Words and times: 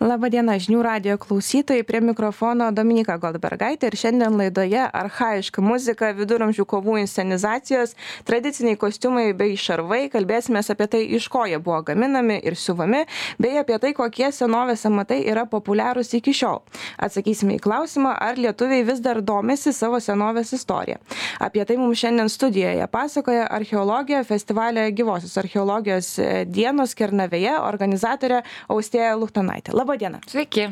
Labadiena, 0.00 0.54
žinių 0.56 0.78
radio 0.80 1.18
klausytojai, 1.20 1.82
prie 1.84 1.98
mikrofono 2.00 2.70
Dominika 2.72 3.18
Goldbergaitė 3.20 3.90
ir 3.90 3.96
šiandien 4.00 4.32
laidoje 4.32 4.86
arhaiška 4.96 5.60
muzika, 5.60 6.08
viduramžių 6.16 6.64
kovų 6.64 6.94
inscenizacijos, 7.02 7.92
tradiciniai 8.24 8.78
kostiumai 8.80 9.26
bei 9.36 9.58
šarvai, 9.60 10.06
kalbėsime 10.08 10.62
apie 10.64 10.86
tai, 10.88 11.00
iš 11.18 11.26
ko 11.28 11.42
jie 11.44 11.58
buvo 11.60 11.82
gaminami 11.90 12.38
ir 12.40 12.56
siuvami, 12.56 13.02
bei 13.36 13.58
apie 13.60 13.76
tai, 13.82 13.90
kokie 13.98 14.30
senovės 14.32 14.86
amatai 14.88 15.18
yra 15.28 15.44
populiarūs 15.44 16.14
iki 16.16 16.32
šiol. 16.32 16.62
Atsakysime 16.96 17.58
į 17.58 17.60
klausimą, 17.68 18.14
ar 18.24 18.40
lietuviai 18.40 18.88
vis 18.88 19.04
dar 19.04 19.20
domisi 19.20 19.74
savo 19.76 20.00
senovės 20.00 20.54
istoriją. 20.56 20.96
Apie 21.44 21.68
tai 21.68 21.76
mums 21.76 22.00
šiandien 22.00 22.32
studijoje 22.32 22.88
pasakoja 22.88 23.44
archeologija 23.52 24.24
festivalio 24.24 24.88
gyvosios 24.96 25.36
archeologijos 25.44 26.14
dienos 26.48 26.96
Kernavėje 26.96 27.58
organizatorė 27.68 28.40
Austėja 28.72 29.12
Luhtanaitė. 29.20 29.76
Labą 29.76 29.89
dieną. 29.98 30.20
Sveiki. 30.30 30.68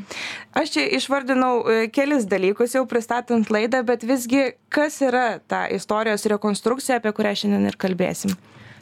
Aš 0.59 0.75
čia 0.77 0.85
išvardinau 0.99 1.63
e, 1.63 1.89
kelis 1.95 2.29
dalykus 2.31 2.77
jau 2.77 2.85
pristatant 2.91 3.51
laidą, 3.55 3.83
bet 3.87 4.07
visgi 4.07 4.53
kas 4.73 5.01
yra 5.05 5.41
ta 5.47 5.67
istorijos 5.73 6.27
rekonstrukcija, 6.31 7.01
apie 7.01 7.15
kurią 7.17 7.35
šiandien 7.43 7.69
ir 7.71 7.81
kalbėsim? 7.81 8.37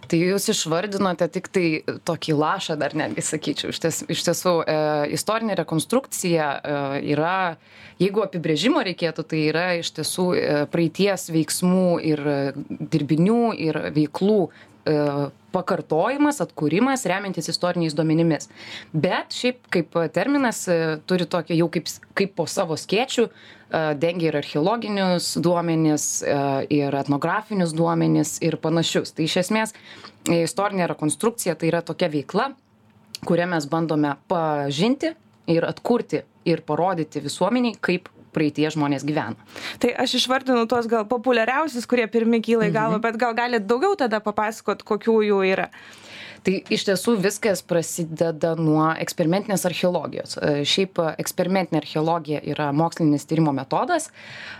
Tai 0.06 0.18
jūs 0.20 0.46
išvardinote 0.52 1.26
tik 1.34 1.48
tai 1.50 1.66
tokį 2.06 2.36
lašą, 2.38 2.76
dar 2.78 2.94
netgi 2.98 3.24
sakyčiau. 3.26 3.72
Iš, 3.74 3.80
ties, 3.82 3.98
iš 4.12 4.22
tiesų, 4.28 4.52
e, 4.62 4.76
istorinė 5.16 5.56
rekonstrukcija 5.58 6.46
e, 6.54 6.76
yra, 7.14 7.56
jeigu 8.02 8.22
apibrėžimo 8.22 8.84
reikėtų, 8.86 9.26
tai 9.26 9.42
yra 9.48 9.66
iš 9.80 9.90
tiesų 9.98 10.28
e, 10.36 10.46
praeities 10.70 11.26
veiksmų 11.34 11.88
ir 12.06 12.22
dirbinių 12.94 13.42
ir 13.66 13.80
veiklų 13.96 14.40
e, 14.46 14.75
pakartojimas, 15.56 16.40
atkūrimas, 16.44 17.04
remiantis 17.08 17.48
istoriniais 17.52 17.94
duomenimis. 17.96 18.50
Bet 18.92 19.34
šiaip 19.36 19.68
kaip 19.72 19.96
terminas 20.14 20.64
e, 20.70 20.78
turi 21.08 21.26
tokį 21.30 21.58
jau 21.60 21.68
kaip, 21.72 21.90
kaip 22.18 22.34
po 22.38 22.46
savo 22.50 22.76
skėčių, 22.80 23.26
e, 23.26 23.82
dengia 24.02 24.30
ir 24.30 24.40
archeologinius 24.42 25.32
duomenis, 25.44 26.08
e, 26.22 26.38
ir 26.80 26.98
etnografinius 27.00 27.74
duomenis 27.76 28.36
ir 28.44 28.58
panašius. 28.62 29.14
Tai 29.16 29.28
iš 29.28 29.38
esmės 29.46 29.74
istorinė 30.32 30.90
rekonstrukcija 30.92 31.56
tai 31.58 31.70
yra 31.72 31.82
tokia 31.86 32.10
veikla, 32.12 32.50
kurią 33.26 33.48
mes 33.54 33.68
bandome 33.70 34.16
pažinti 34.28 35.14
ir 35.50 35.66
atkurti 35.66 36.24
ir 36.46 36.62
parodyti 36.66 37.22
visuomeniai, 37.24 37.78
kaip 37.80 38.10
praeitie 38.36 38.68
žmonės 38.72 39.06
gyveno. 39.08 39.36
Tai 39.82 39.94
aš 40.04 40.18
išvardinu 40.20 40.66
tuos 40.70 40.88
gal 40.90 41.06
populiariausius, 41.08 41.88
kurie 41.88 42.06
pirmi 42.12 42.42
kyla 42.44 42.68
į 42.70 42.74
galvą, 42.76 42.98
mhm. 42.98 43.06
bet 43.08 43.20
gal 43.20 43.36
galite 43.38 43.68
daugiau 43.68 43.96
tada 43.98 44.20
papasakot, 44.24 44.84
kokių 44.86 45.20
jų 45.30 45.40
yra 45.54 45.70
tai 46.46 46.60
iš 46.72 46.86
tiesų 46.86 47.16
viskas 47.24 47.62
prasideda 47.66 48.54
nuo 48.58 48.86
eksperimentinės 49.02 49.66
archeologijos. 49.68 50.36
E, 50.38 50.62
šiaip 50.68 51.00
eksperimentinė 51.16 51.80
archeologija 51.82 52.42
yra 52.46 52.70
mokslinis 52.76 53.26
tyrimo 53.26 53.54
metodas 53.56 54.10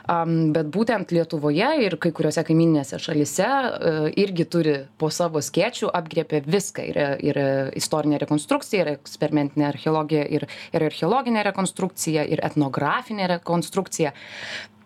bet 0.07 0.69
būtent 0.71 1.11
lietuvoje 1.15 1.69
ir 1.83 1.97
kai 2.03 2.13
kuriose 2.15 2.45
kaimyninėse 2.47 2.99
šalyse 3.03 3.47
e, 3.47 3.95
irgi 4.23 4.47
turi 4.51 4.77
po 4.99 5.11
savo 5.15 5.43
skėčiu 5.43 5.91
apgrėpia 5.95 6.43
viską. 6.47 6.87
Ir 6.87 7.01
ir 7.27 7.39
istorinė 7.79 8.21
rekonstrukcija 8.23 8.85
ir 8.85 8.93
eksperimentinė 8.97 9.67
archeologija 9.71 10.25
ir 10.39 10.47
ir 10.47 10.87
archeologinė 10.87 11.45
rekonstrukcija 11.47 12.27
ir 12.31 12.43
etnografinė 12.47 13.29
rekonstrukcija 13.37 14.13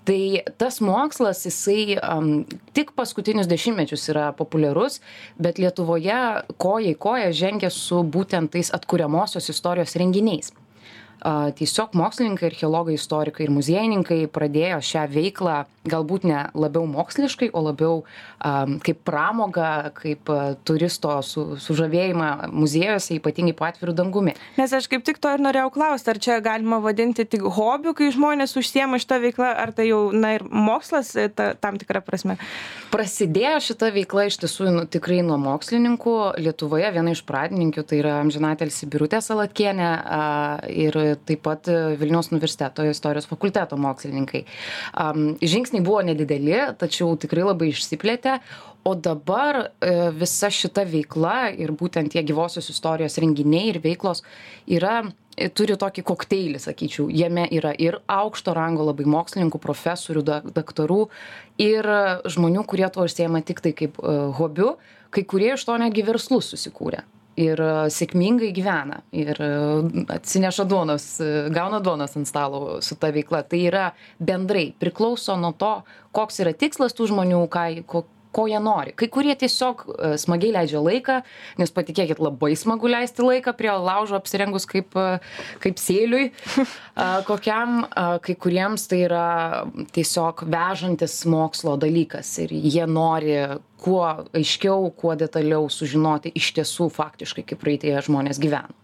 tai 0.05 0.43
tas 0.59 0.81
mokslas 0.81 1.45
jisai 1.47 1.99
am 2.03 2.45
tik 2.77 2.93
paskutinius 2.97 3.49
dešimtmečius 3.51 4.09
yra 4.13 4.31
populiarus 4.37 5.01
bet 5.39 5.61
lietuvoje 5.61 6.21
koja 6.57 6.95
į 6.95 6.99
koją 7.05 7.33
žengia 7.37 7.71
su 7.75 8.03
būtent 8.17 8.53
tais 8.55 8.73
atkuriamosios 8.77 9.51
istorijos 9.53 9.97
renginiais 10.01 10.53
a 11.21 11.51
tiesiog 11.57 11.95
mokslininkai 11.99 12.51
archeologai 12.51 12.97
istorikai 12.97 13.47
ir 13.47 13.53
muziejininkai 13.55 14.23
pradėjo 14.33 14.81
šią 14.85 15.05
veiklą 15.13 15.57
galbūt 15.89 16.27
ne 16.29 16.43
labiau 16.53 16.85
moksliškai 16.89 17.51
o 17.57 17.63
labiau 17.65 18.03
a 18.41 18.65
kaip 18.85 19.01
pramogą 19.05 19.91
kaip 19.97 20.31
turisto 20.69 21.13
su 21.25 21.57
sužavėjimą 21.61 22.51
muziejuose 22.53 23.17
ypatingai 23.17 23.55
po 23.57 23.67
atviru 23.69 23.95
dangumi. 23.97 24.35
Nes 24.61 24.73
aš 24.77 24.89
kaip 24.93 25.05
tik 25.05 25.21
to 25.21 25.33
ir 25.33 25.45
norėjau 25.45 25.71
klaust 25.73 26.09
ar 26.09 26.21
čia 26.21 26.39
galima 26.45 26.81
vadinti 26.85 27.25
tik 27.29 27.45
hobiu 27.57 27.95
kai 27.97 28.11
žmonės 28.13 28.57
užsiema 28.61 29.01
šita 29.01 29.21
veikla 29.25 29.55
ar 29.65 29.73
tai 29.77 29.91
jau 29.91 30.03
na 30.13 30.35
ir 30.37 30.45
mokslas 30.45 31.15
e, 31.17 31.29
ta 31.29 31.53
tam 31.57 31.81
tikra 31.81 32.05
prasme? 32.05 32.37
Prasidėjo 32.93 33.61
šita 33.71 33.91
veikla 33.95 34.27
iš 34.29 34.41
tiesų 34.43 34.73
nu 34.75 34.85
tikrai 34.89 35.21
nuo 35.25 35.39
mokslininkų. 35.41 36.17
Lietuvoje 36.45 36.93
viena 36.97 37.15
iš 37.17 37.25
pradininkių 37.29 37.87
tai 37.89 38.01
yra 38.03 38.19
amžinatilsį 38.25 38.89
birutė 38.91 39.23
salatkienė 39.25 39.91
a 39.91 40.25
ir 40.69 40.97
taip 41.27 41.43
pat 41.47 41.69
e, 41.71 41.77
Vilniaus 42.01 42.31
universiteto 42.33 42.85
istorijos 42.87 43.29
fakulteto 43.31 43.79
mokslininkai. 43.81 44.43
Žingsniai 45.53 45.85
buvo 45.85 46.03
nedideli, 46.07 46.57
tačiau 46.81 47.17
tikrai 47.21 47.47
labai 47.47 47.71
išsiplėtė. 47.73 48.39
O 48.89 48.95
dabar 48.97 49.59
e, 49.67 49.93
visa 50.17 50.49
šita 50.49 50.87
veikla 50.89 51.51
ir 51.53 51.75
būtent 51.77 52.15
tie 52.15 52.23
gyvosios 52.25 52.71
istorijos 52.73 53.19
renginiai 53.21 53.75
ir 53.75 53.81
veiklos 53.85 54.23
yra 54.65 55.03
e, 55.05 55.51
turi 55.53 55.77
tokį 55.81 56.07
kokteilį, 56.09 56.63
sakyčiau. 56.65 57.11
Jame 57.13 57.45
yra 57.53 57.75
ir 57.77 58.01
aukšto 58.09 58.57
rango 58.57 58.89
labai 58.89 59.05
mokslininkų, 59.11 59.61
profesorių, 59.61 60.25
daktarų 60.57 61.05
ir 61.61 61.93
žmonių, 62.25 62.65
kurie 62.65 62.89
to 62.89 63.05
užsiema 63.05 63.45
tik 63.45 63.61
tai 63.61 63.77
kaip 63.77 64.01
hobiu, 64.41 64.75
kai 65.13 65.27
kurie 65.29 65.55
iš 65.59 65.69
to 65.69 65.77
netgi 65.81 66.07
verslus 66.07 66.55
susikūrė 66.55 67.05
ir 67.39 67.61
e, 67.63 67.73
sėkmingai 67.93 68.51
gyvena 68.57 69.01
ir 69.17 69.39
e, 69.41 69.51
atsineša 70.17 70.67
duonos, 70.69 71.07
e, 71.23 71.49
gauna 71.55 71.81
duonos 71.85 72.17
ant 72.19 72.29
stalo 72.29 72.81
su 72.85 72.99
ta 73.01 73.13
veikla. 73.15 73.45
Tai 73.49 73.61
yra 73.71 73.91
bendrai 74.19 74.71
priklauso 74.81 75.37
nuo 75.41 75.53
to, 75.59 75.75
koks 76.17 76.43
yra 76.45 76.55
tikslas 76.57 76.97
tų 76.97 77.11
žmonių, 77.13 77.45
ką, 77.53 77.67
ko, 77.91 78.05
ko 78.35 78.47
jie 78.51 78.59
nori. 78.63 78.95
Kai 78.99 79.09
kurie 79.11 79.35
tiesiog 79.39 79.83
smagiai 80.23 80.53
leidžia 80.55 80.83
laiką, 80.83 81.17
nes 81.59 81.73
patikėkit, 81.75 82.21
labai 82.23 82.53
smagu 82.59 82.91
leisti 82.91 83.25
laiką 83.27 83.55
prie 83.59 83.73
laužo 83.75 84.19
apsirengus 84.19 84.69
kaip, 84.71 84.95
kaip 85.63 85.81
sėliui 85.83 86.29
kokiam, 87.31 87.83
kai 88.23 88.37
kuriems 88.39 88.87
tai 88.91 89.03
yra 89.09 89.27
tiesiog 89.95 90.45
vežantis 90.51 91.25
mokslo 91.31 91.75
dalykas 91.81 92.31
ir 92.45 92.55
jie 92.55 92.87
nori 92.87 93.35
kuo 93.81 94.05
aiškiau 94.37 94.91
kuo 94.97 95.17
detaliau 95.19 95.69
sužinoti 95.73 96.35
iš 96.37 96.53
tiesų 96.59 96.91
faktiškai 96.95 97.47
kaip 97.49 97.65
praeityje 97.65 98.07
žmonės 98.11 98.43
gyveno 98.43 98.81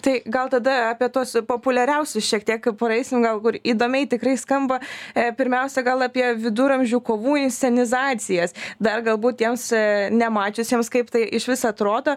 Tai 0.00 0.14
gal 0.26 0.48
tada 0.52 0.74
apie 0.92 1.08
tos 1.12 1.34
populiariausius 1.48 2.26
šiek 2.28 2.46
tiek 2.48 2.68
praeisim, 2.80 3.22
gal 3.24 3.40
kur 3.44 3.58
įdomiai 3.58 4.08
tikrai 4.10 4.36
skamba. 4.40 4.80
E, 5.14 5.28
pirmiausia, 5.38 5.84
gal 5.86 6.04
apie 6.06 6.24
viduramžių 6.40 7.00
kovų 7.04 7.38
inscenizacijas. 7.44 8.56
Dar 8.82 9.04
galbūt 9.06 9.40
tiems 9.42 9.68
e, 9.76 9.82
nemačiusiems, 10.14 10.92
kaip 10.92 11.12
tai 11.14 11.26
iš 11.38 11.48
vis 11.50 11.66
atrodo 11.68 12.16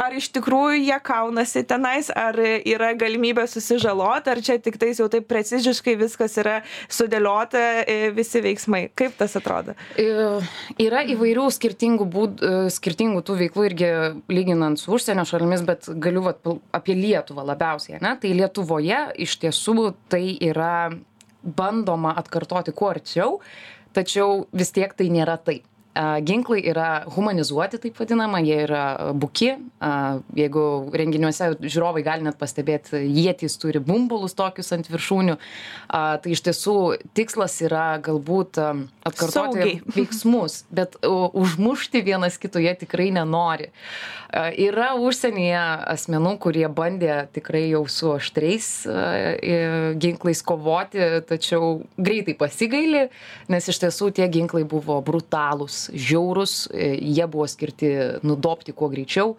ar 0.00 0.14
iš 0.16 0.28
tikrųjų 0.36 0.80
jie 0.86 0.98
kaunasi 1.04 1.62
tenais 1.68 2.08
ar 2.14 2.36
yra 2.38 2.92
galimybė 2.98 3.44
susižalot 3.50 4.28
ar 4.30 4.40
čia 4.44 4.58
tiktais 4.62 5.00
jau 5.00 5.08
taip 5.12 5.26
preciziškai 5.30 5.96
viskas 6.00 6.36
yra 6.40 6.60
sudėliota 6.92 7.62
e, 7.82 7.96
visi 8.16 8.42
veiksmai? 8.44 8.86
Kaip 8.98 9.16
tas 9.20 9.36
atrodo? 9.38 9.76
E, 10.00 10.08
yra 10.82 11.02
įvairių 11.14 11.48
skirtingų 11.56 12.08
būd 12.12 12.42
e, 12.42 12.52
skirtingų 12.72 13.24
tų 13.26 13.38
veiklų 13.44 13.66
irgi 13.70 13.90
lyginant 14.32 14.80
su 14.80 14.94
užsienio 14.96 15.26
šalimis 15.28 15.66
bet 15.68 15.90
galiu 16.02 16.24
vat 16.28 16.52
apie 16.76 16.96
lietuvą 16.98 17.46
labiausiai 17.52 17.98
ane? 18.00 18.16
Tai 18.22 18.36
lietuvoje 18.38 19.04
iš 19.26 19.36
tiesų 19.44 19.92
tai 20.12 20.24
yra 20.40 20.90
bandoma 21.42 22.14
atkartoti 22.20 22.74
kuo 22.76 22.92
arčiau 22.92 23.38
tačiau 23.92 24.46
vis 24.56 24.72
tiek 24.74 24.94
tai 24.96 25.10
nėra 25.12 25.36
taip 25.42 25.66
ginklai 25.94 26.62
yra 26.64 27.04
humanizuoti 27.12 27.78
taip 27.82 27.98
vadinama 28.00 28.40
jie 28.40 28.62
yra 28.64 29.12
buki. 29.12 29.52
Jeigu 30.36 30.64
renginiuose 30.96 31.52
žiūrovai 31.60 32.04
gali 32.06 32.24
net 32.24 32.38
pastebėt 32.40 32.92
ietys 32.96 33.58
turi 33.60 33.82
bumbulus 33.82 34.36
tokius 34.38 34.72
ant 34.72 34.88
viršūnių. 34.88 35.36
Tai 35.92 36.32
iš 36.32 36.44
tiesų 36.48 36.76
tikslas 37.16 37.58
yra 37.66 37.98
galbūt 38.02 38.60
atkartoti 38.62 39.82
veiksmus 39.96 40.62
bet 40.72 40.96
užmušti 41.02 42.02
vienas 42.06 42.40
kito 42.40 42.62
jie 42.62 42.72
tikrai 42.80 43.10
nenori. 43.12 43.68
Yra 44.32 44.94
užsienyje 44.96 45.60
asmenų 45.92 46.38
kurie 46.40 46.64
bandė 46.72 47.26
tikrai 47.36 47.66
jau 47.68 47.84
su 47.92 48.14
aštriais 48.14 48.70
ginklais 50.00 50.40
kovoti 50.46 51.04
tačiau 51.28 51.82
greitai 52.00 52.38
pasigaili 52.40 53.04
nes 53.52 53.68
iš 53.68 53.82
tiesų 53.84 54.08
tie 54.16 54.30
ginklai 54.32 54.64
buvo 54.68 54.96
brutalūs 55.04 55.81
žiaurūs, 55.90 56.56
e, 56.70 56.92
jie 57.00 57.26
buvo 57.30 57.46
skirti 57.50 57.92
nudopti 58.22 58.74
kuo 58.76 58.90
greičiau. 58.92 59.36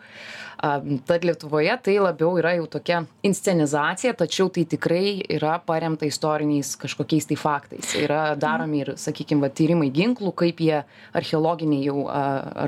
Tad 0.64 1.26
Lietuvoje 1.28 1.74
tai 1.84 1.98
labiau 2.00 2.38
yra 2.40 2.54
jau 2.56 2.70
tokia 2.78 3.02
inscenizacija, 3.28 4.14
tačiau 4.16 4.48
tai 4.54 4.64
tikrai 4.70 5.18
yra 5.36 5.58
paremta 5.60 6.08
istoriniais 6.08 6.78
kažkokiais 6.80 7.28
tai 7.28 7.36
faktais. 7.36 7.90
Yra 8.00 8.22
daromi 8.40 8.80
ir, 8.86 8.94
sakykime, 8.96 9.50
tyrimai 9.52 9.90
ginklų, 9.92 10.32
kaip 10.40 10.64
jie 10.64 10.78
archeologiniai 11.20 11.84
jau 11.90 12.06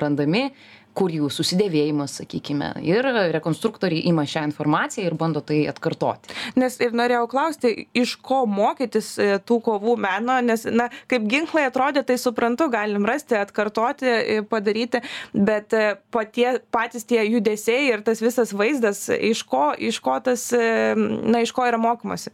randami, 0.03 0.49
kur 0.95 1.13
jų 1.13 1.29
susidėvėjimas 1.33 2.19
sakykime 2.21 2.71
ir 2.85 3.07
rekonstruktoriai 3.35 4.05
ima 4.09 4.25
šią 4.29 4.45
informaciją 4.49 5.09
ir 5.09 5.17
bando 5.19 5.41
tai 5.45 5.63
atkartoti. 5.69 6.31
Nes 6.59 6.77
ir 6.83 6.95
norėjau 6.95 7.27
klausti 7.31 7.73
iš 7.97 8.15
ko 8.25 8.43
mokytis 8.49 9.11
e, 9.19 9.29
tų 9.43 9.59
kovų 9.65 9.97
meno 10.05 10.37
nes 10.45 10.65
na 10.71 10.87
kaip 11.11 11.27
ginklai 11.31 11.67
atrodė 11.69 12.05
tai 12.07 12.17
suprantu 12.21 12.69
galim 12.73 13.07
rasti 13.07 13.37
atkartoti 13.39 14.09
e, 14.11 14.39
padaryti 14.49 15.03
bet 15.33 15.75
e, 15.75 15.85
patie 16.15 16.47
patys 16.73 17.07
tie 17.07 17.21
judesiai 17.27 17.91
ir 17.91 18.05
tas 18.05 18.23
visas 18.23 18.53
vaizdas 18.55 19.07
iš 19.15 19.43
ko 19.49 19.67
iš 19.75 19.99
ko 20.03 20.17
tas 20.23 20.47
na 20.55 21.41
iš 21.43 21.51
ko 21.55 21.65
yra 21.67 21.79
mokomasi 21.81 22.31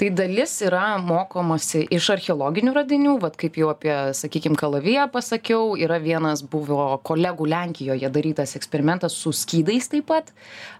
tai 0.00 0.10
dalis 0.10 0.56
yra 0.66 0.96
mokomasi 0.98 1.84
iš 1.94 2.08
archeologinių 2.16 2.74
radinių 2.74 3.16
vat 3.22 3.36
kaip 3.40 3.58
jau 3.60 3.70
apie 3.72 3.94
sakykim 4.16 4.56
kalaviją 4.58 5.06
pasakiau 5.12 5.76
yra 5.78 6.00
vienas 6.02 6.42
buvo 6.42 6.96
kolegų 7.06 7.46
lenkijoje 7.52 7.91
darytas 8.12 8.56
eksperimentas 8.56 9.16
su 9.16 9.32
skydais 9.32 9.88
taip 9.92 10.08
pat. 10.10 10.32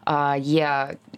A 0.02 0.34
jie 0.34 0.66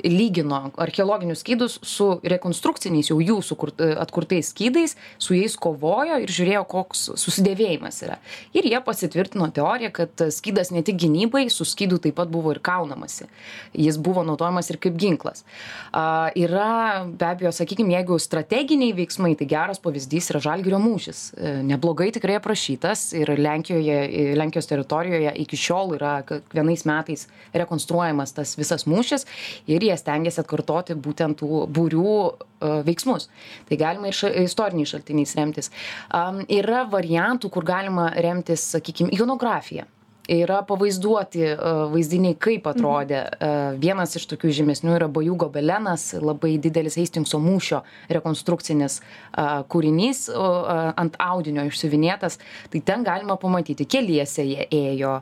lygino 0.04 0.58
archeologinius 0.76 1.40
skydus 1.40 1.78
su 1.82 2.18
rekonstrukciniais 2.20 3.08
jau 3.08 3.16
jų 3.22 3.38
sukurt 3.40 3.80
atkurtais 3.80 4.50
skydais 4.52 4.92
su 5.16 5.32
jais 5.32 5.54
kovojo 5.56 6.18
ir 6.20 6.28
žiūrėjo 6.28 6.64
koks 6.68 7.06
susidėvėjimas 7.16 8.02
yra. 8.04 8.18
Ir 8.52 8.68
jie 8.68 8.80
pasitvirtino 8.84 9.48
teoriją 9.56 9.92
kad 9.94 10.26
skydas 10.34 10.72
ne 10.74 10.82
tik 10.84 10.98
gynybai 11.00 11.46
su 11.52 11.64
skydu 11.64 12.00
taip 12.04 12.18
pat 12.18 12.28
buvo 12.32 12.52
ir 12.52 12.60
kaunamasi. 12.64 13.28
Jis 13.72 13.96
buvo 13.96 14.24
naudojamas 14.26 14.68
ir 14.70 14.78
kaip 14.82 14.98
ginklas. 15.00 15.44
A 15.92 16.28
yra 16.36 17.04
be 17.08 17.28
abejo 17.30 17.52
sakykim 17.54 17.90
jeigu 17.94 18.18
strateginiai 18.20 18.94
veiksmai 18.96 19.34
tai 19.38 19.48
geras 19.50 19.80
pavyzdys 19.82 20.30
yra 20.32 20.42
žalgirio 20.44 20.80
mūšis. 20.82 21.24
E, 21.34 21.54
neblogai 21.66 22.10
tikrai 22.14 22.38
aprašytas 22.40 23.06
ir 23.16 23.32
lenkijoje 23.38 24.34
lenkijos 24.38 24.70
teritorijoje 24.70 25.34
iki 25.44 25.58
šiol 25.60 25.83
yra 25.94 26.18
kiekvienais 26.28 26.84
metais 26.88 27.26
rekonstruojamas 27.54 28.34
tas 28.36 28.56
visas 28.58 28.74
visas 28.74 28.86
mūšis 28.88 29.26
ir 29.70 29.84
jie 29.84 29.94
stengiasi 29.98 30.42
atkartoti 30.42 30.96
būtent 31.06 31.40
tų 31.40 31.64
būrių 31.74 32.14
e, 32.14 32.82
veiksmus. 32.86 33.28
Tai 33.68 33.80
galima 33.80 34.10
ir 34.10 34.18
ša, 34.18 34.32
istoriniais 34.44 34.94
šaltiniais 34.94 35.34
remtis. 35.38 35.70
Um, 36.12 36.42
yra 36.48 36.84
variantų, 36.90 37.50
kur 37.50 37.64
galima 37.64 38.10
remtis, 38.16 38.64
sakykime, 38.74 39.12
ikonografiją 39.14 39.86
yra 40.28 40.62
pavaizduoti 40.66 41.42
e, 41.44 41.56
vaizdiniai 41.92 42.36
kaip 42.40 42.66
atrodė. 42.70 43.20
E, 43.20 43.48
vienas 43.80 44.16
iš 44.16 44.26
tokių 44.30 44.52
žymesnių 44.58 44.94
yra 44.96 45.08
bajų 45.12 45.36
gobelenas 45.44 46.12
labai 46.16 46.54
didelis 46.62 46.96
heistingso 46.98 47.40
mūšio 47.42 47.82
rekonstrukcinis 48.12 49.00
e, 49.00 49.46
kūrinys 49.70 50.26
ant 50.34 51.18
audinio 51.20 51.66
išsiuvinėtas. 51.68 52.38
Tai 52.72 52.80
ten 52.86 53.04
galima 53.06 53.36
pamatyti 53.40 53.86
keliese 53.88 54.44
jie 54.46 54.66
ėjo. 54.72 55.16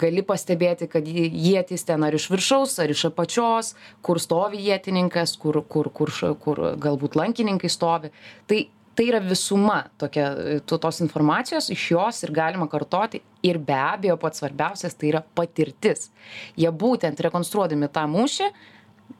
Gali 0.00 0.22
pastebėti 0.26 0.88
kad 0.90 1.06
ietys 1.06 1.84
ten 1.86 2.04
ar 2.06 2.16
iš 2.16 2.28
viršaus 2.32 2.78
ar 2.82 2.92
iš 2.92 3.06
apačios 3.10 3.74
kur 4.04 4.20
stovi 4.22 4.62
ietininkas 4.70 5.36
kur 5.40 5.60
kur 5.68 5.90
kur 5.92 6.12
kur 6.42 6.62
galbūt 6.80 7.18
lankininkai 7.18 7.70
stovi. 7.72 8.12
Tai 8.46 8.62
tai 8.96 9.08
yra 9.10 9.20
visuma 9.20 9.82
tokia 10.00 10.60
to 10.66 10.78
tos 10.80 11.00
informacijos 11.04 11.68
iš 11.72 11.90
jos 11.92 12.22
ir 12.24 12.32
galima 12.34 12.68
kartoti. 12.68 13.20
Ir 13.46 13.58
be 13.62 13.76
abejo 13.76 14.16
pats 14.20 14.40
svarbiausias 14.40 14.96
tai 14.96 15.12
yra 15.12 15.22
patirtis. 15.22 16.10
Jie 16.56 16.72
būtent 16.72 17.20
rekonstruodami 17.28 17.90
tą 17.92 18.06
mūšį 18.10 18.50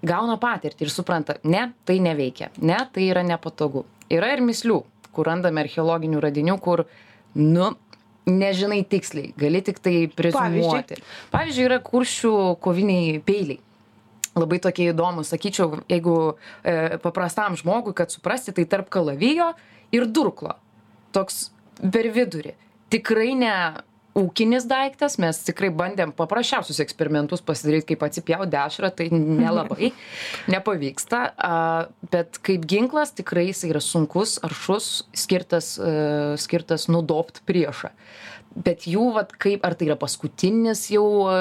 gauna 0.06 0.38
patirtį 0.42 0.86
ir 0.86 0.92
supranta 0.92 1.36
ne 1.44 1.68
tai 1.86 2.00
neveikia 2.02 2.50
ne 2.58 2.78
tai 2.92 3.10
yra 3.10 3.22
nepatogu. 3.26 3.84
Yra 4.10 4.32
ir 4.34 4.42
mįslių 4.44 4.80
kur 5.16 5.28
randame 5.28 5.62
archeologinių 5.64 6.22
radinių 6.24 6.56
kur 6.62 6.84
nu 7.36 7.70
nežinai 8.26 8.82
tiksliai 8.90 9.30
gali 9.38 9.62
tiktai 9.62 10.08
preziumuoti. 10.16 10.98
Pavyzdžiui 11.30 11.68
yra 11.68 11.78
kuršių 11.84 12.34
koviniai 12.64 13.20
peiliai 13.26 13.60
labai 14.36 14.60
tokie 14.62 14.90
įdomūs. 14.92 15.32
Sakyčiau 15.32 15.82
jeigu 15.90 16.16
e, 16.62 16.96
paprastam 17.02 17.56
žmogui 17.58 17.96
kad 17.96 18.14
suprasti 18.14 18.54
tai 18.56 18.68
tarp 18.70 18.90
kalavijo 18.92 19.52
ir 19.96 20.06
durklo. 20.06 20.56
Toks 21.16 21.48
per 21.92 22.10
vidurį. 22.14 22.54
Tikrai 22.92 23.32
ne 23.38 23.54
ūkinis 24.16 24.64
daiktas 24.68 25.18
mes 25.20 25.38
tikrai 25.44 25.68
bandėm 25.76 26.12
paprasčiausius 26.16 26.80
eksperimentus 26.84 27.42
pasidaryt 27.44 27.86
kaip 27.88 28.04
atsipjaut 28.06 28.48
dešrą 28.52 28.90
tai 28.96 29.10
nelabai 29.12 29.90
nepavyksta 30.52 31.20
bet 32.12 32.40
kaip 32.46 32.64
ginklas 32.68 33.12
tikrai 33.16 33.48
jisai 33.50 33.74
yra 33.74 33.82
sunkus 33.84 34.38
aršus 34.46 35.04
skirtas 35.16 35.74
e, 35.76 35.92
skirtas 36.40 36.88
nudobt 36.92 37.42
priešą 37.48 37.92
bet 38.64 38.86
jų 38.88 39.10
vat 39.16 39.34
kaip 39.42 39.64
ar 39.66 39.76
tai 39.76 39.90
yra 39.90 39.98
paskutinis 40.00 40.86
jau 40.92 41.06
e, 41.28 41.36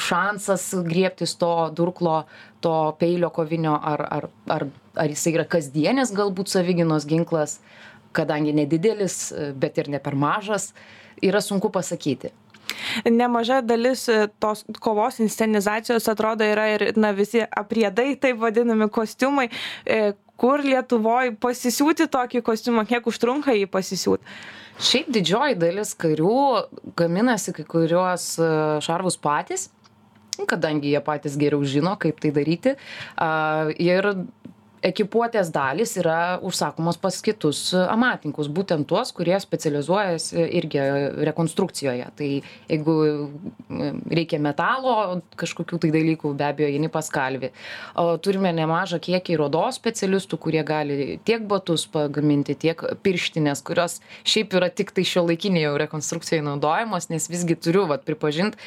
šansas 0.00 0.68
griebtis 0.86 1.36
to 1.40 1.52
durklo 1.76 2.24
to 2.64 2.74
peilio 3.00 3.30
kovinio 3.34 3.78
ar 3.80 4.04
ar 4.18 4.28
ar 4.52 4.66
ar 4.94 5.10
jisai 5.10 5.34
yra 5.38 5.48
kasdienis 5.48 6.12
galbūt 6.14 6.52
savigynos 6.52 7.08
ginklas 7.08 7.58
kadangi 8.14 8.54
nedidelis 8.54 9.32
bet 9.56 9.80
ir 9.80 9.90
ne 9.90 9.98
per 9.98 10.14
mažas 10.14 10.72
yra 11.22 11.40
sunku 11.42 11.72
pasakyti 11.72 12.30
nemaža 13.10 13.60
dalis 13.64 14.08
e, 14.08 14.26
tos 14.42 14.64
kovos 14.80 15.20
inscenizacijos 15.24 16.08
atrodo 16.08 16.46
yra 16.46 16.68
ir 16.74 16.86
na 16.96 17.12
visi 17.16 17.44
apriedai 17.44 18.14
taip 18.20 18.40
vadinami 18.42 18.88
kostiumai 18.92 19.48
e, 19.50 20.12
kur 20.40 20.64
lietuvoj 20.64 21.36
pasisiūti 21.42 22.08
tokį 22.10 22.42
kostiumą 22.46 22.86
kiek 22.88 23.06
užtrunka 23.06 23.54
jį 23.54 23.68
pasisiūt? 23.70 24.24
Šiaip 24.82 25.12
didžioji 25.14 25.54
dalis 25.60 25.94
karių 25.94 26.34
gaminasi 26.98 27.54
kai 27.54 27.66
kuriuos 27.68 28.34
e, 28.42 28.52
šarvus 28.84 29.20
patys 29.22 29.70
kadangi 30.50 30.90
jie 30.90 30.98
patys 30.98 31.36
geriau 31.38 31.62
žino 31.62 31.92
kaip 31.94 32.18
tai 32.18 32.32
daryti. 32.34 32.72
Ir 33.78 34.08
ekipuotės 34.84 35.50
dalys 35.54 35.94
yra 36.00 36.38
užsakomos 36.44 36.98
pas 37.00 37.16
kitus 37.24 37.60
amatininkus 37.74 38.50
būtent 38.52 38.86
tuos 38.90 39.12
kurie 39.16 39.36
specializuojasi 39.40 40.44
irgi 40.60 40.82
rekonstrukcijoje. 41.28 42.08
Tai 42.18 42.30
jeigu 42.68 42.96
reikia 44.12 44.40
metalo 44.44 45.20
kažkokių 45.40 45.80
tai 45.84 45.92
dalykų 45.94 46.34
be 46.38 46.48
abejo 46.48 46.70
eini 46.72 46.90
pas 46.92 47.08
kalvį. 47.12 47.50
O 48.00 48.06
turime 48.22 48.52
nemažą 48.56 49.00
kiekį 49.04 49.36
ir 49.36 49.44
odos 49.46 49.80
specialistų 49.80 50.40
kurie 50.46 50.64
gali 50.66 51.18
tiek 51.24 51.46
batus 51.48 51.86
pagaminti 51.90 52.56
tiek 52.58 52.84
pirštines 53.04 53.64
kurios 53.64 54.00
šiaip 54.28 54.58
yra 54.58 54.68
tiktai 54.70 55.06
šiuolaikinėj 55.08 55.68
jau 55.68 55.78
rekonstrukcijoj 55.84 56.44
naudojamos 56.44 57.08
nes 57.12 57.30
visgi 57.32 57.56
turiu 57.56 57.86
vat 57.90 58.04
pripažint 58.04 58.58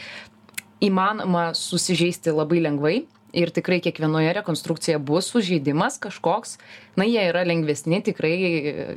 įmanoma 0.83 1.51
susižeisti 1.57 2.33
labai 2.33 2.61
lengvai 2.65 2.97
ir 3.33 3.51
tikrai 3.51 3.79
kiekvienoje 3.83 4.31
rekonstrukcijoje 4.37 4.99
bus 5.03 5.29
sužeidimas 5.31 5.99
kažkoks. 6.03 6.57
Na 6.95 7.05
jie 7.05 7.27
yra 7.29 7.43
lengvesni 7.47 7.99
tikrai 8.05 8.37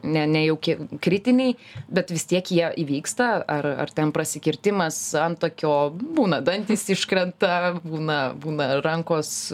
ne 0.03 0.27
ne 0.27 0.45
jau 0.47 0.57
kritiniai 1.03 1.57
bet 1.89 2.13
vis 2.15 2.27
tiek 2.31 2.53
jie 2.53 2.71
įvyksta. 2.85 3.29
Ar 3.49 3.67
ar 3.87 3.93
ten 3.95 4.13
prasikirtimas 4.13 4.99
antakio 5.19 5.75
būna 5.91 6.41
dantys 6.45 6.89
iškrenta 6.95 7.81
būna 7.85 8.21
būna 8.41 8.73
rankos 8.85 9.53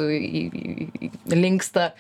linksta 1.33 1.93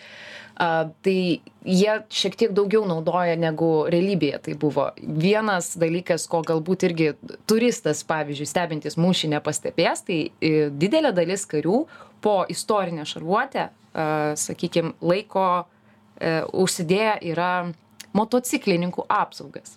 a 0.57 0.89
tai 1.05 1.41
jie 1.69 1.95
šiek 2.09 2.37
tiek 2.41 2.53
daugiau 2.57 2.87
naudoja 2.89 3.37
negu 3.37 3.87
realybėje 3.93 4.39
tai 4.47 4.55
buvo. 4.61 4.89
Vienas 4.97 5.75
dalykas 5.77 6.25
ko 6.33 6.41
galbūt 6.47 6.87
irgi 6.89 7.11
turistas 7.49 8.01
pavyzdžiui 8.09 8.49
stebintis 8.49 8.97
mūšį 9.01 9.35
nepastebės 9.37 10.07
tai 10.07 10.21
didelė 10.73 11.13
dalis 11.17 11.45
karių 11.51 11.83
po 12.25 12.39
istorinę 12.49 13.05
šarvuotę 13.09 13.69
sakykim 14.37 14.95
laiko 15.01 15.47
e, 16.21 16.43
užsidėję 16.53 17.19
yra 17.33 17.51
motociklininkų 18.17 19.07
apsaugas. 19.13 19.77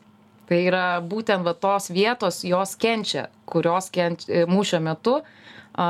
Tai 0.49 0.57
yra 0.65 0.85
būtent 1.05 1.45
va 1.45 1.53
tos 1.53 1.91
vietos 1.93 2.41
jos 2.47 2.75
kenčia 2.79 3.27
kurios 3.49 3.89
kenč 3.93 4.27
mūšio 4.49 4.79
metu 4.83 5.19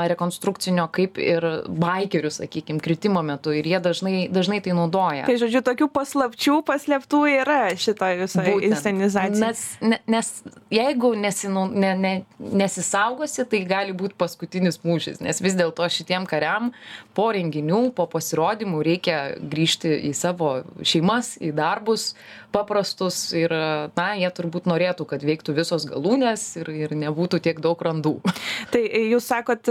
rekonstrukcinio 0.09 0.85
kaip 0.93 1.17
ir 1.21 1.45
baikerių 1.67 2.31
sakykim 2.33 2.79
kritimo 2.83 3.23
metu. 3.25 3.53
Ir 3.55 3.67
jie 3.67 3.79
dažnai 3.83 4.15
dažnai 4.31 4.61
tai 4.65 4.75
naudoja. 4.77 5.25
Tai 5.27 5.37
žodžiu 5.41 5.63
tokių 5.65 5.89
paslapčių 5.95 6.59
paslėptų 6.67 7.21
yra 7.39 7.59
šitoj 7.79 8.19
visoj 8.23 8.51
inscenizacijoj 8.69 9.39
nes 9.39 9.63
ne 9.81 9.99
nes 10.07 10.31
jeigu 10.73 11.13
nesinau 11.17 11.65
ne 11.69 11.93
ne 11.97 12.13
nesisaugosi 12.39 13.45
tai 13.49 13.63
gali 13.67 13.95
būt 13.97 14.15
paskutinis 14.19 14.81
mūšis. 14.85 15.21
Nes 15.25 15.41
vis 15.41 15.57
dėlto 15.57 15.87
šitiem 15.89 16.27
kariam 16.29 16.71
po 17.17 17.29
renginių 17.35 17.81
po 17.97 18.05
pasirodymų 18.11 18.83
reikia 18.85 19.19
grįžti 19.39 19.95
į 20.09 20.13
savo 20.17 20.51
šeimas 20.83 21.35
į 21.41 21.53
darbus 21.57 22.13
paprastus. 22.53 23.31
Ir 23.37 23.53
na 23.97 24.07
jie 24.17 24.29
turbūt 24.35 24.69
norėtų 24.69 25.07
kad 25.09 25.23
veiktų 25.25 25.55
visos 25.57 25.85
galūnės 25.89 26.45
ir 26.61 26.71
ir 26.73 26.95
nebūtų 26.97 27.41
tiek 27.45 27.61
daug 27.63 27.79
randų. 27.81 28.17
Tai 28.73 28.81
jūs 28.83 29.29
sakot 29.29 29.69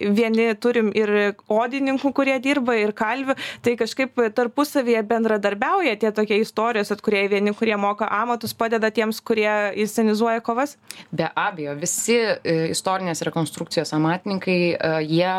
vieni 0.00 0.48
turim 0.60 0.90
ir 0.96 1.34
odininkų, 1.52 2.12
kurie 2.16 2.38
dirba, 2.42 2.76
ir 2.80 2.94
kalvių, 2.96 3.36
tai 3.64 3.76
kažkaip 3.80 4.18
tarpusavyje 4.36 5.02
bendradarbiauja 5.08 5.96
tie 6.00 6.12
tokie 6.14 6.40
istorijos 6.42 6.92
atkuriai 6.94 7.30
vieni, 7.32 7.54
kurie 7.56 7.76
moka 7.80 8.08
amatus, 8.22 8.54
padeda 8.54 8.92
tiems, 8.94 9.20
kurie 9.24 9.50
inscenizuoja 9.82 10.42
kovas? 10.44 10.76
Be 11.12 11.28
abejo, 11.28 11.76
visi 11.80 12.18
e, 12.18 12.56
istorinės 12.72 13.24
rekonstrukcijos 13.28 13.94
amatininkai, 13.96 14.58
e, 14.72 14.92
jie 15.08 15.36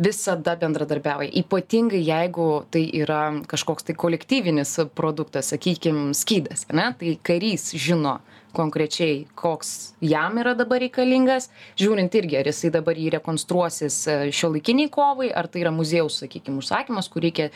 visada 0.00 0.56
bendradarbiauja. 0.56 1.30
Ypatingai 1.42 2.00
jeigu 2.00 2.48
tai 2.72 2.86
yra 3.02 3.22
kažkoks 3.50 3.88
tai 3.88 3.96
kolektyvinis 3.98 4.78
produktas, 4.96 5.52
sakykime, 5.52 6.14
skydas, 6.16 6.66
ne? 6.72 6.90
tai 6.98 7.16
karys 7.26 7.70
žino, 7.76 8.18
konkrečiai 8.56 9.24
koks 9.38 9.94
jam 10.04 10.38
yra 10.42 10.54
dabar 10.58 10.82
reikalingas 10.82 11.50
žiūrint 11.80 12.14
irgi 12.20 12.40
ar 12.40 12.50
jisai 12.50 12.72
dabar 12.74 12.98
jį 12.98 13.10
rekonstruosis 13.16 14.00
e, 14.06 14.16
šiuolaikinei 14.34 14.90
kovai 14.92 15.30
ar 15.34 15.50
tai 15.50 15.64
yra 15.64 15.74
muziejaus 15.74 16.22
sakykim 16.24 16.58
užsakymas 16.62 17.10
kur 17.12 17.24
reikia 17.26 17.50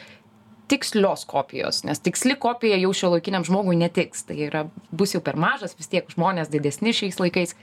tikslios 0.69 1.25
kopijos 1.25 1.85
nes 1.85 2.01
tiksli 2.01 2.37
kopija 2.41 2.77
jau 2.81 2.93
šiuolaikiniam 2.97 3.45
žmogui 3.45 3.77
netiks. 3.79 4.25
Tai 4.29 4.37
yra 4.49 4.67
bus 4.93 5.15
jau 5.15 5.23
per 5.25 5.37
mažas 5.41 5.77
vis 5.79 5.91
tiek 5.93 6.09
žmonės 6.15 6.53
didesni 6.53 6.95
šiais 6.97 7.21
laikais. 7.21 7.57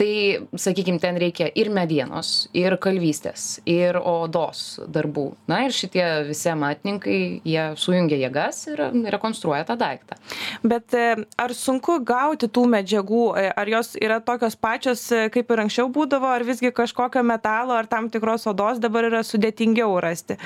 Tai 0.00 0.12
sakykim 0.56 0.96
ten 1.02 1.18
reikia 1.20 1.50
ir 1.58 1.68
medienos 1.70 2.48
ir 2.56 2.78
kalvystės 2.80 3.60
ir 3.68 3.98
odos 3.98 4.80
darbų. 4.90 5.26
Na 5.50 5.60
ir 5.66 5.74
šitie 5.76 6.06
visi 6.30 6.48
amatininkai 6.50 7.18
jie 7.44 7.66
sujungia 7.78 8.18
jėgas 8.24 8.64
ir 8.72 8.86
rekonstruoja 9.12 9.66
tą 9.68 9.76
daiktą 9.78 10.16
bet 10.62 10.94
e, 10.94 11.04
ar 11.38 11.54
sunku 11.56 11.98
gauti 12.06 12.48
tų 12.48 12.64
medžiagų? 12.74 13.24
E, 13.40 13.50
ar 13.50 13.70
jos 13.70 13.94
yra 14.00 14.20
tokios 14.24 14.56
pačios 14.56 15.04
e, 15.12 15.26
kaip 15.34 15.50
ir 15.50 15.64
anksčiau 15.64 15.90
būdavo 15.92 16.30
ar 16.30 16.46
visgi 16.46 16.72
kažkokio 16.74 17.24
metalo 17.26 17.76
ar 17.76 17.90
tam 17.90 18.08
tikros 18.12 18.46
odos 18.50 18.80
dabar 18.82 19.10
yra 19.10 19.22
sudėtingiau 19.26 19.98
rasti? 20.02 20.38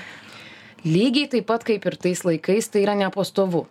Lygiai 0.87 1.31
taip 1.31 1.49
pat 1.49 1.65
kaip 1.67 1.87
ir 1.87 1.97
tais 2.01 2.23
laikais 2.27 2.71
tai 2.71 2.85
yra 2.87 2.95
nepastovu 2.99 3.67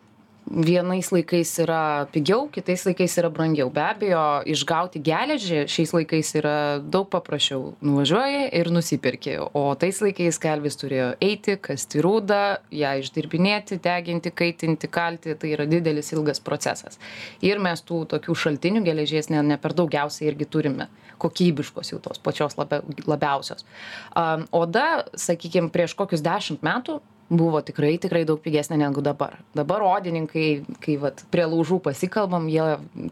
vienais 0.45 1.09
laikais 1.11 1.51
yra 1.63 2.05
pigiau 2.13 2.47
kitais 2.53 2.85
laikais 2.85 3.17
yra 3.17 3.29
brangiau. 3.33 3.69
Be 3.73 3.81
abejo 3.81 4.23
išgauti 4.49 5.01
geležį 5.03 5.63
šiais 5.71 5.93
laikais 5.95 6.31
yra 6.39 6.55
daug 6.79 7.09
paprasčiau. 7.09 7.73
Nuvažiuoji 7.85 8.43
ir 8.59 8.69
nusiperki 8.73 9.37
o 9.41 9.63
tais 9.79 10.01
laikais 10.03 10.37
kalvis 10.41 10.77
turėjo 10.81 11.13
eiti 11.23 11.57
kasti 11.61 12.03
rūdą 12.05 12.41
ją 12.75 12.93
išdirbinėti 13.01 13.79
deginti 13.83 14.31
kaitinti 14.31 14.89
kalti. 14.91 15.35
Tai 15.35 15.51
yra 15.51 15.65
didelis 15.69 16.13
ilgas 16.13 16.39
procesas. 16.43 16.99
Ir 17.45 17.59
mes 17.63 17.81
tų 17.85 18.03
tokių 18.13 18.37
šaltinių 18.45 18.85
geležies 18.85 19.31
ne 19.33 19.41
ne 19.45 19.57
per 19.61 19.73
daugiausiai 19.77 20.29
irgi 20.29 20.47
turime. 20.49 20.89
Kokybiškos 21.21 21.93
jau 21.93 21.99
tos 22.03 22.19
pačios 22.19 22.57
labia 22.59 22.81
labiausios. 23.07 23.65
A 24.13 24.45
oda 24.51 25.05
sakykim 25.15 25.71
prieš 25.73 25.95
kokius 25.97 26.23
dešimt 26.25 26.65
metų 26.65 26.99
buvo 27.29 27.61
tikrai 27.65 27.95
tikrai 28.01 28.23
daug 28.27 28.41
pigesnė 28.43 28.77
negu 28.77 29.01
dabar. 29.05 29.39
Dabar 29.57 29.81
odininkai 29.85 30.49
kai 30.83 30.97
vat 31.01 31.23
prie 31.33 31.47
laužų 31.49 31.79
pasikalbam 31.87 32.45
jie 32.51 32.67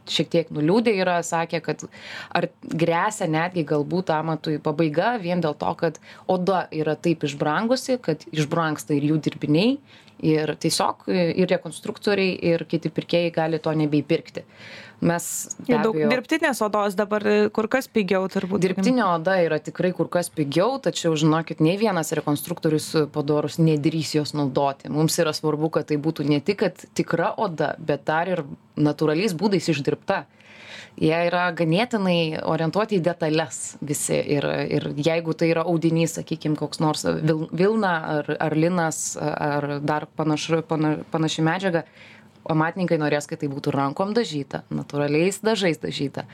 šiek 0.05 0.29
tiek 0.35 0.53
nuliūdę 0.53 0.93
yra 1.01 1.17
sakę 1.25 1.61
kad 1.65 1.85
ar 2.35 2.49
gresia 2.61 3.27
netgi 3.27 3.65
galbūt 3.65 4.13
amatui 4.13 4.59
pabaiga 4.61 5.15
vien 5.23 5.41
dėl 5.41 5.57
to 5.57 5.73
kad 5.79 5.99
oda 6.27 6.67
yra 6.71 6.95
taip 6.95 7.25
išbrangusi 7.25 7.97
kad 8.05 8.25
išbrangsta 8.31 8.93
ir 8.93 9.09
jų 9.09 9.19
dirbiniai 9.29 9.77
ir 10.23 10.53
tiesiog 10.61 11.07
ir 11.09 11.49
rekonstruktoriai 11.49 12.37
ir 12.53 12.67
kiti 12.69 12.93
pirkėjai 12.93 13.33
gali 13.33 13.59
to 13.59 13.73
nebeįpirkti 13.81 14.45
mes 15.03 15.25
be 15.67 15.77
abejo 15.77 16.09
dirbtinės 16.11 16.61
odos 16.65 16.97
dabar 16.99 17.25
e, 17.27 17.35
kur 17.53 17.67
kas 17.71 17.89
pigiau 17.91 18.27
turbūt 18.31 18.63
dirbtinė 18.63 19.05
oda 19.05 19.37
yra 19.43 19.59
tikrai 19.63 19.93
kur 19.95 20.09
kas 20.11 20.31
pigiau 20.33 20.77
tačiau 20.83 21.15
žinokit 21.19 21.63
nei 21.63 21.75
vienas 21.81 22.13
rekonstruktorius 22.17 22.89
padorus 23.13 23.59
nedrįs 23.61 24.15
jos 24.17 24.35
naudoti. 24.37 24.91
Mums 24.93 25.19
yra 25.21 25.35
svarbu 25.35 25.71
kad 25.77 25.91
tai 25.91 25.99
būtų 26.01 26.27
ne 26.29 26.39
tik 26.43 26.65
tikra 26.95 27.33
oda 27.37 27.73
bet 27.79 28.07
dar 28.09 28.31
ir 28.31 28.45
natūraliais 28.79 29.35
būdais 29.37 29.69
išdirbta. 29.73 30.23
Jie 30.93 31.15
yra 31.25 31.47
ganėtinai 31.57 32.43
orientuoti 32.45 32.99
į 32.99 33.03
detales 33.07 33.61
visi 33.81 34.19
ir 34.35 34.45
ir 34.45 34.91
jeigu 34.93 35.33
tai 35.33 35.49
yra 35.49 35.63
audinys 35.65 36.19
sakykim 36.19 36.53
koks 36.59 36.81
nors 36.83 37.05
vil 37.25 37.47
vilna 37.49 37.93
ar 38.19 38.29
ar 38.37 38.55
linas 38.57 39.17
ar 39.17 39.79
dar 39.81 40.05
panašu 40.05 40.61
pana 40.69 40.99
panaši 41.11 41.45
medžiaga 41.49 41.83
amatininkai 42.49 42.99
norės 43.01 43.29
kad 43.29 43.41
tai 43.43 43.49
būtų 43.51 43.73
rankom 43.75 44.13
dažyta 44.17 44.63
natūraliais 44.73 45.41
dažais 45.43 45.81
dažyta. 45.81 46.27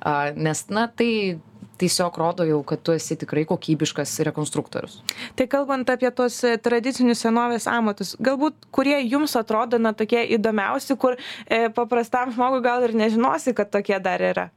A 0.00 0.32
nes 0.36 0.66
na 0.72 0.86
tai 0.88 1.40
tiesiog 1.80 2.18
rodo 2.18 2.44
jau 2.44 2.60
kad 2.66 2.82
tu 2.84 2.92
esi 2.92 3.16
tikrai 3.16 3.46
kokybiškas 3.48 4.18
rekonstruktorius. 4.28 5.00
Tai 5.36 5.46
kalbant 5.50 5.88
apie 5.92 6.10
tuos 6.12 6.36
e, 6.44 6.56
tradicinius 6.60 7.24
senovės 7.24 7.68
amatus 7.70 8.14
galbūt 8.20 8.68
kurie 8.74 8.98
jums 9.00 9.36
atrodo 9.40 9.80
na 9.80 9.94
tokie 9.96 10.22
įdomiausi 10.36 10.96
kur 11.00 11.16
e, 11.16 11.68
paprastam 11.76 12.34
žmogui 12.36 12.64
gal 12.66 12.84
ir 12.84 12.96
nežinosi 13.04 13.56
kad 13.56 13.72
tokie 13.72 14.00
dar 14.02 14.24
yra 14.32 14.50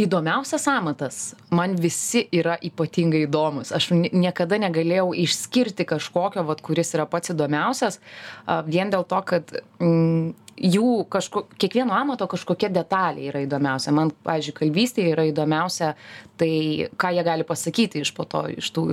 įdomiausias 0.00 0.64
amatas 0.72 1.16
man 1.52 1.74
visi 1.76 2.24
yra 2.32 2.56
ypatingai 2.64 3.26
įdomūs 3.26 3.74
aš 3.76 3.90
niekada 3.92 4.56
negalėjau 4.62 5.10
išskirti 5.24 5.84
kažkokio 5.88 6.46
vat 6.48 6.62
kuris 6.64 6.94
yra 6.96 7.04
pats 7.10 7.34
įdomiausias 7.34 8.00
a 8.46 8.62
vien 8.64 8.92
dėl 8.92 9.04
to 9.08 9.20
kad 9.28 9.52
mm, 9.82 10.32
jų 10.56 11.04
kažko 11.10 11.44
kiekvieno 11.60 11.94
amato 11.96 12.26
kažkokia 12.30 12.70
detalė 12.72 13.28
yra 13.30 13.42
įdomiausia. 13.46 13.92
Man 13.94 14.12
pavyzdžiui 14.26 14.56
kalvystėj 14.58 15.12
yra 15.14 15.26
įdomiausia 15.30 15.94
tai 16.40 16.52
ką 17.00 17.12
jie 17.16 17.24
gali 17.26 17.46
pasakyti 17.48 18.02
iš 18.02 18.12
po 18.16 18.26
to 18.28 18.44
iš 18.52 18.68
tų 18.74 18.86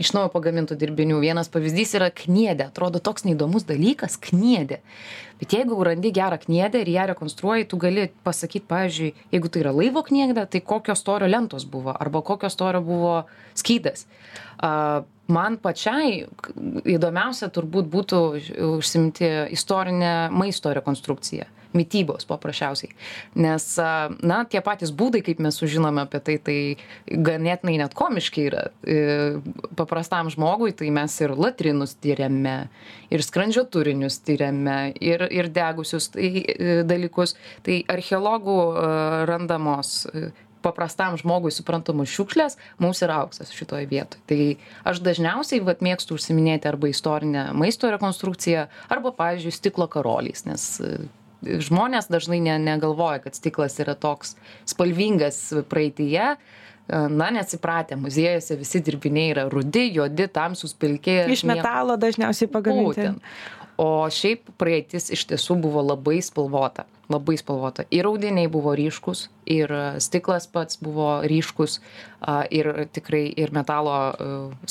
iš 0.00 0.12
naujo 0.16 0.30
pagamintų 0.32 0.78
dirbinių. 0.80 1.18
Vienas 1.22 1.50
pavyzdys 1.52 1.96
yra 1.98 2.12
kniedė. 2.14 2.70
Atrodo 2.70 3.02
toks 3.02 3.26
neįdomus 3.26 3.66
dalykas 3.68 4.16
kniedė. 4.22 4.80
Bet 5.42 5.56
jeigu 5.56 5.74
randi 5.82 6.12
gerą 6.14 6.38
kniedę 6.38 6.84
ir 6.84 6.90
ją 6.92 7.08
rekonstruoji 7.10 7.66
tu 7.66 7.78
gali 7.82 8.06
pasakyt 8.22 8.68
pavyzdžiui 8.70 9.08
jeigu 9.34 9.50
tai 9.50 9.64
yra 9.64 9.72
laivo 9.74 10.04
kniedė 10.06 10.46
tai 10.46 10.60
kokio 10.62 10.94
storio 10.94 11.26
lentos 11.26 11.66
buvo 11.66 11.96
arba 11.98 12.22
kokio 12.22 12.50
storio 12.52 12.78
buvo 12.86 13.16
skydas 13.58 14.06
man 15.32 15.56
pačiai 15.62 16.26
įdomiausia 16.96 17.48
turbūt 17.54 17.88
būtų 17.92 18.22
užsiimti 18.76 19.32
istorine 19.56 20.14
maisto 20.34 20.74
rekonstrukcija 20.74 21.48
mitybos 21.72 22.26
paprasčiausiai. 22.28 22.92
Nes 23.40 23.64
na 24.22 24.42
tie 24.48 24.60
patys 24.64 24.92
būdai 24.94 25.22
kaip 25.24 25.40
mes 25.42 25.56
sužinome 25.58 26.04
apie 26.04 26.20
tai 26.24 26.36
tai 26.44 26.58
ganėtinai 27.08 27.78
net 27.80 27.96
komiški 27.96 28.46
yra. 28.50 28.66
E, 28.84 28.98
paprastam 29.78 30.30
žmogui 30.32 30.74
tai 30.76 30.90
mes 30.94 31.16
ir 31.24 31.34
latrinus 31.38 31.96
tiriame 32.02 32.56
ir 33.12 33.24
skrandžio 33.24 33.64
turinius 33.72 34.20
tiriame 34.26 34.92
ir 35.00 35.26
ir 35.30 35.50
degusius 35.52 36.12
tai 36.12 36.30
e, 36.44 36.80
dalykus. 36.88 37.36
Tai 37.64 37.82
archeologų 37.96 38.58
randamos 39.28 40.02
paprastam 40.62 41.16
žmogui 41.20 41.52
suprantamos 41.54 42.10
šiukšlės 42.12 42.58
mums 42.82 43.02
yra 43.04 43.22
auksas 43.24 43.52
šitoj 43.54 43.86
vietoj. 43.90 44.20
Tai 44.30 44.40
aš 44.88 45.02
dažniausiai 45.04 45.62
vat 45.66 45.82
mėgstu 45.84 46.16
užsiiminėti 46.18 46.70
arba 46.70 46.90
istorine 46.92 47.48
maisto 47.56 47.90
rekonstrukcija 47.92 48.68
arba 48.92 49.14
pavyzdžiui 49.18 49.54
stiklo 49.56 49.88
karoliais 49.92 50.46
nes 50.48 50.66
e, 50.80 50.94
žmonės 51.42 52.10
dažnai 52.12 52.40
ne 52.44 52.58
negalvoja 52.62 53.22
kad 53.26 53.38
stiklas 53.38 53.78
yra 53.82 53.96
toks 53.98 54.36
spalvingas 54.70 55.44
praeityje. 55.70 56.32
E, 56.36 57.02
na 57.10 57.30
nes 57.34 57.58
įpratę 57.58 57.98
muziejuose 58.00 58.58
visi 58.60 58.82
dirbiniai 58.84 59.34
yra 59.34 59.48
rudi 59.52 59.88
juodi 59.90 60.28
tamsūs 60.30 60.74
pilki. 60.78 61.22
Iš 61.36 61.46
metalo 61.48 61.98
dažniausiai 62.00 62.50
pagaminti. 62.52 63.12
O 63.80 64.04
šiaip 64.12 64.52
praeitis 64.60 65.08
iš 65.14 65.24
tiesų 65.30 65.56
buvo 65.62 65.82
labai 65.82 66.20
spalvota 66.22 66.84
labai 67.10 67.36
spalvota. 67.40 67.84
Ir 67.90 68.06
audiniai 68.08 68.50
buvo 68.52 68.74
ryškūs 68.78 69.26
ir 69.52 69.72
stiklas 70.02 70.46
pats 70.50 70.78
buvo 70.82 71.20
ryškus 71.26 71.78
ir 72.54 72.70
tikrai 72.94 73.24
ir 73.36 73.52
metalo 73.54 73.96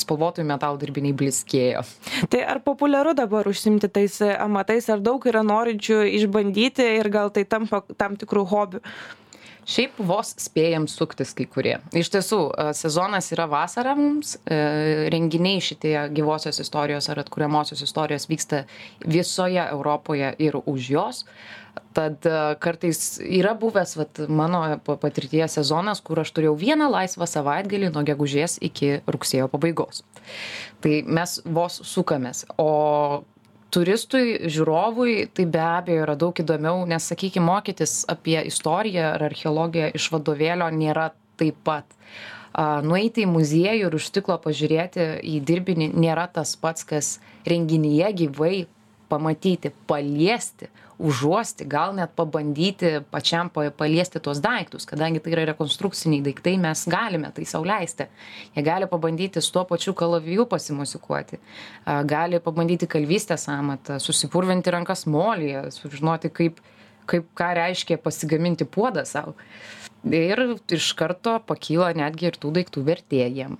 spalvotųjų 0.00 0.48
metalų 0.48 0.80
dirbiniai 0.82 1.16
blizgėjo. 1.16 1.84
Tai 2.32 2.44
ar 2.54 2.62
populiaru 2.64 3.14
dabar 3.18 3.48
užsiimti 3.50 3.90
tais 3.92 4.20
amatais? 4.22 4.88
Ar 4.92 5.02
daug 5.04 5.24
yra 5.28 5.44
norinčių 5.46 6.02
išbandyti 6.20 6.86
ir 6.98 7.12
gal 7.12 7.32
tai 7.34 7.44
tampa 7.44 7.84
tam 7.96 8.16
tikru 8.20 8.46
hobiu 8.48 8.82
šiaip 9.68 9.98
vos 10.02 10.32
spėjam 10.42 10.86
suktis 10.90 11.32
kai 11.36 11.46
kurie. 11.50 11.76
Iš 11.94 12.10
tiesų 12.14 12.40
sezonas 12.76 13.30
yra 13.34 13.46
vasarą 13.50 13.94
mums 13.98 14.34
e, 14.42 14.58
renginiai 15.12 15.62
šitie 15.62 15.94
gyvosios 16.14 16.60
istorijos 16.62 17.08
ar 17.12 17.22
atkuriamosios 17.22 17.82
istorijos 17.84 18.28
vyksta 18.30 18.64
visoje 19.06 19.62
europoje 19.62 20.34
ir 20.42 20.58
už 20.64 20.90
jos 20.96 21.24
tad 21.92 22.26
e, 22.26 22.36
kartais 22.62 23.20
yra 23.22 23.54
buvęs 23.58 23.96
vat 23.96 24.22
mano 24.28 24.62
patirtyje 24.86 25.48
sezonas 25.48 26.00
kur 26.04 26.22
aš 26.22 26.32
turėjau 26.36 26.54
vieną 26.58 26.88
laisvą 26.92 27.28
savaitgalį 27.28 27.92
nuo 27.94 28.04
gegužės 28.06 28.58
iki 28.64 29.00
rugsėjo 29.06 29.48
pabaigos. 29.52 30.02
Tai 30.82 30.94
mes 31.06 31.38
vos 31.44 31.80
sukamės. 31.86 32.44
O 32.60 33.24
turistui 33.72 34.50
žiūrovui 34.52 35.16
tai 35.36 35.46
be 35.48 35.62
abejo 35.64 36.04
yra 36.06 36.16
daug 36.18 36.36
įdomiau 36.44 36.84
nes 36.88 37.08
sakykim 37.12 37.46
mokytis 37.48 38.02
apie 38.12 38.38
istoriją 38.50 39.14
ar 39.14 39.26
archeologiją 39.30 39.92
iš 39.96 40.10
vadovėlio 40.12 40.68
nėra 40.76 41.10
taip 41.40 41.58
pat. 41.64 41.86
Nueiti 42.84 43.24
į 43.24 43.30
muziejų 43.32 43.88
ir 43.88 43.94
už 43.96 44.10
stiklo 44.10 44.36
pažiūrėti 44.44 45.06
į 45.24 45.38
dirbinį 45.48 45.88
nėra 45.96 46.26
tas 46.28 46.52
pats, 46.60 46.84
kas 46.84 47.14
renginyje 47.48 48.10
gyvai 48.20 48.66
pamatyti, 49.12 49.70
paliesti, 49.86 50.70
užuosti, 51.02 51.66
gal 51.66 51.94
net 51.96 52.12
pabandyti 52.16 53.00
pačiam 53.10 53.50
paliesti 53.50 54.20
tuos 54.22 54.40
daiktus, 54.42 54.86
kadangi 54.88 55.20
tai 55.22 55.34
yra 55.34 55.44
rekonstrukciniai 55.50 56.22
daiktai, 56.24 56.54
mes 56.62 56.84
galime 56.90 57.32
tai 57.34 57.44
sauliaisti. 57.48 58.06
Jie 58.54 58.64
gali 58.64 58.88
pabandyti 58.90 59.42
su 59.42 59.52
tuo 59.52 59.64
pačiu 59.68 59.96
kalaviju 59.98 60.46
pasimusikuoti, 60.50 61.40
gali 62.08 62.40
pabandyti 62.44 62.88
kalvystės 62.90 63.48
amatą, 63.52 63.98
susipurvinti 64.02 64.72
rankas 64.74 65.04
molyje, 65.10 65.66
sužinoti, 65.74 66.30
kaip, 66.32 66.62
kaip 67.10 67.28
ką 67.38 67.52
reiškia 67.58 67.98
pasigaminti 68.02 68.68
puodą 68.68 69.04
savo. 69.08 69.34
Ir 70.06 70.56
iš 70.74 70.92
karto 70.98 71.38
pakyla 71.46 71.92
netgi 71.98 72.30
ir 72.30 72.38
tų 72.38 72.54
daiktų 72.58 72.86
vertėjiem. 72.86 73.58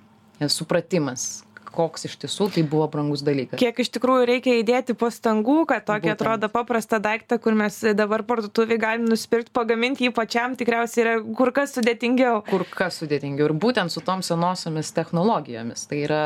Supratimas, 0.51 1.43
koks 1.73 2.07
iš 2.09 2.17
tiesų 2.21 2.49
tai 2.55 2.63
buvo 2.67 2.87
brangus 2.91 3.23
dalykas. 3.25 3.57
Kiek 3.61 3.79
iš 3.83 3.91
tikrųjų 3.95 4.27
reikia 4.29 4.57
įdėti 4.61 4.95
pastangų, 4.97 5.63
kad 5.69 5.85
tokį 5.87 6.11
Būtent. 6.11 6.15
atrodo 6.15 6.49
paprastą 6.53 6.99
daiktą, 7.03 7.39
kur 7.41 7.57
mes 7.57 7.79
dabar 7.97 8.23
parduotuvį 8.27 8.77
galim 8.81 9.07
nusipirkti, 9.09 9.53
pagaminti 9.55 10.07
jį 10.07 10.13
pačiam, 10.15 10.57
tikriausiai 10.59 11.03
yra 11.05 11.15
kur 11.37 11.53
kas 11.55 11.75
sudėtingiau. 11.77 12.43
Kur 12.49 12.65
kas 12.69 13.01
sudėtingiau. 13.01 13.49
Ir 13.49 13.55
būtent 13.57 13.93
su 13.93 14.03
tom 14.05 14.23
senosiamis 14.25 14.93
technologijomis. 14.95 15.87
Tai 15.89 16.01
yra 16.05 16.23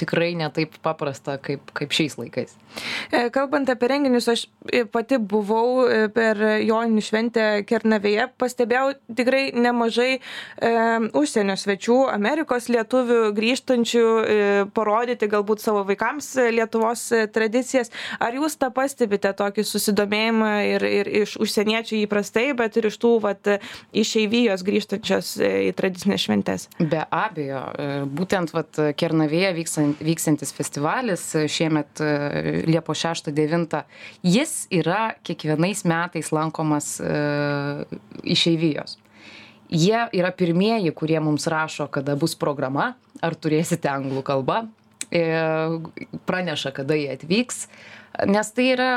tikrai 0.00 0.32
netaip 0.38 0.76
paprasta 0.84 1.38
kaip, 1.42 1.72
kaip 1.76 1.94
šiais 1.94 2.18
laikais. 2.20 2.56
E, 3.12 3.28
kalbant 3.34 3.70
apie 3.72 3.90
renginius, 3.90 4.28
aš 4.32 4.46
pati 4.92 5.18
buvau 5.18 5.86
e, 5.86 6.06
per 6.12 6.40
Joninių 6.62 7.04
šventę 7.04 7.46
Kernavėje, 7.68 8.28
pastebėjau 8.40 8.92
tikrai 9.16 9.44
nemažai 9.56 10.10
e, 10.18 10.20
užsienio 11.18 11.56
svečių, 11.58 11.98
Amerikos 12.12 12.68
lietuvių 12.72 13.20
grįžtančių 13.36 14.04
e, 14.04 14.38
parodyti 14.82 15.28
galbūt 15.30 15.62
savo 15.62 15.84
vaikams 15.86 16.34
Lietuvos 16.52 17.04
tradicijas. 17.34 17.92
Ar 18.22 18.34
jūs 18.36 18.58
tą 18.60 18.72
pastebite 18.74 19.30
tokį 19.38 19.64
susidomėjimą 19.66 20.52
ir, 20.72 20.86
ir 21.00 21.10
iš 21.22 21.36
užsieniečių 21.42 22.02
įprastai, 22.02 22.48
bet 22.58 22.78
ir 22.80 22.90
iš 22.90 22.98
tų 23.02 23.12
vat, 23.22 23.52
išeivijos 23.94 24.64
grįžtančios 24.66 25.34
į 25.42 25.72
tradicinės 25.78 26.26
šventės? 26.26 26.66
Be 26.80 27.04
abejo, 27.06 27.64
būtent 28.10 28.54
vat, 28.56 28.80
Kernavėje 28.98 29.52
vyksant, 29.60 30.02
vyksantis 30.02 30.54
festivalis 30.56 31.28
šiemet 31.52 32.02
Liepo 32.66 32.96
6-9, 32.96 33.82
jis 34.26 34.56
yra 34.72 35.12
kiekvienais 35.26 35.86
metais 35.88 36.32
lankomas 36.34 36.96
išeivijos 38.22 39.01
jie 39.72 40.04
yra 40.12 40.30
pirmieji 40.36 40.92
kurie 40.94 41.20
mums 41.20 41.48
rašo 41.50 41.88
kada 41.92 42.16
bus 42.16 42.36
programa 42.38 42.92
ar 43.22 43.34
turėsite 43.34 43.88
anglų 43.90 44.22
kalba. 44.26 44.66
E, 45.12 45.24
praneša 46.28 46.72
kada 46.76 46.96
jie 46.96 47.10
atvyks 47.12 47.66
nes 48.28 48.50
tai 48.52 48.66
yra 48.74 48.90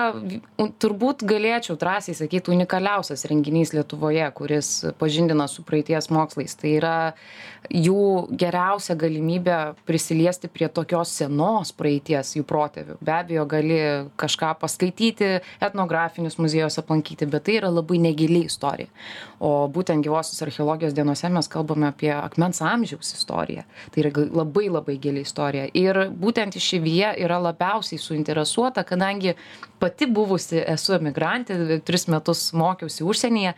turbūt 0.82 1.24
galėčiau 1.28 1.78
drąsiai 1.80 2.16
sakyt 2.18 2.50
unikaliausias 2.52 3.26
renginys 3.30 3.72
lietuvoje 3.76 4.26
kuris 4.36 4.72
pažindina 5.00 5.48
su 5.48 5.64
praeities 5.64 6.10
mokslais. 6.12 6.56
Tai 6.60 6.72
yra 6.76 6.96
jų 7.72 8.28
geriausia 8.38 8.96
galimybė 9.00 9.58
prisiliesti 9.88 10.50
prie 10.52 10.68
tokios 10.70 11.14
senos 11.16 11.72
praeities 11.76 12.36
jų 12.38 12.46
protėvių. 12.48 12.98
Be 13.02 13.16
abejo 13.16 13.46
gali 13.50 13.80
kažką 14.20 14.52
paskaityti 14.62 15.32
etnografinius 15.64 16.38
muziejus 16.42 16.78
aplankyti 16.82 17.30
bet 17.30 17.48
tai 17.48 17.60
yra 17.62 17.72
labai 17.74 18.02
negili 18.04 18.44
istorija. 18.50 18.92
O 19.40 19.68
būtent 19.72 20.04
gyvosios 20.06 20.42
archeologijos 20.46 20.94
dienose 20.96 21.30
mes 21.32 21.50
kalbame 21.52 21.90
apie 21.90 22.12
akmens 22.16 22.62
amžiaus 22.64 23.16
istoriją. 23.16 23.66
Tai 23.92 24.04
yra 24.04 24.28
labai 24.44 24.68
labai 24.70 25.00
gili 25.02 25.24
istorija. 25.26 25.68
Ir 25.74 26.06
būtent 26.12 26.60
išeivija 26.60 27.16
yra 27.24 27.40
labiausiai 27.48 28.00
suinteresuota 28.02 28.84
kada 28.84 29.05
kadangi 29.06 29.36
pati 29.80 30.08
buvusi 30.10 30.64
esu 30.66 30.96
emigrantė, 30.98 31.82
tris 31.86 32.08
metus 32.10 32.52
mokiausi 32.58 33.06
užsienyje 33.06 33.54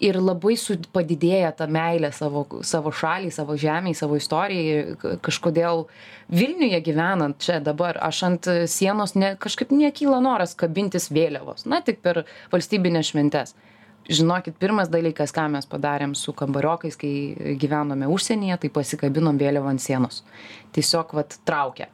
ir 0.00 0.18
labai 0.20 0.56
padidėja 0.92 1.52
ta 1.56 1.66
meilė 1.66 2.12
savo, 2.12 2.46
savo 2.62 2.92
šaliai, 2.92 3.32
savo 3.32 3.56
žemiai, 3.56 3.94
savo 3.96 4.16
istorijai. 4.16 4.96
Kažkodėl 5.24 5.86
Vilniuje 6.28 6.80
gyvenant 6.82 7.38
čia 7.40 7.60
dabar, 7.60 7.98
aš 8.02 8.22
ant 8.26 8.48
sienos 8.68 9.14
ne, 9.14 9.36
kažkaip 9.38 9.70
nekyla 9.70 10.20
noras 10.20 10.56
kabintis 10.58 11.10
vėliavos, 11.10 11.66
na 11.66 11.80
tik 11.80 12.02
per 12.02 12.24
valstybinės 12.52 13.12
šventes. 13.12 13.54
Žinokit, 14.06 14.54
pirmas 14.62 14.86
dalykas, 14.86 15.32
ką 15.34 15.48
mes 15.50 15.66
padarėm 15.66 16.12
su 16.14 16.30
kambariokais, 16.36 16.94
kai 16.98 17.56
gyvenome 17.58 18.06
užsienyje, 18.06 18.60
tai 18.62 18.70
pasikabinom 18.70 19.38
vėliavą 19.40 19.72
ant 19.72 19.82
sienos. 19.82 20.20
Tiesiog, 20.76 21.14
vad, 21.18 21.34
traukia. 21.48 21.88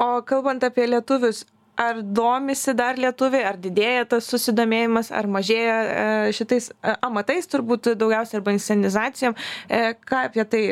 O 0.00 0.22
kalbant 0.24 0.64
apie 0.64 0.86
lietuvius, 0.88 1.42
ar 1.82 2.00
domisi 2.02 2.74
dar 2.76 2.98
lietuviai, 3.00 3.44
ar 3.48 3.58
didėja 3.60 4.06
tas 4.14 4.28
susidomėjimas, 4.30 5.10
ar 5.14 5.28
mažėja 5.30 5.76
e, 5.82 6.32
šitais 6.36 6.70
e, 6.72 6.96
amatais, 7.04 7.48
turbūt 7.50 7.92
daugiausiai 7.98 8.40
arba 8.40 8.54
inscenizacijom. 8.56 9.36
E, 9.68 9.84
ką 10.08 10.26
apie 10.28 10.44
tai 10.48 10.64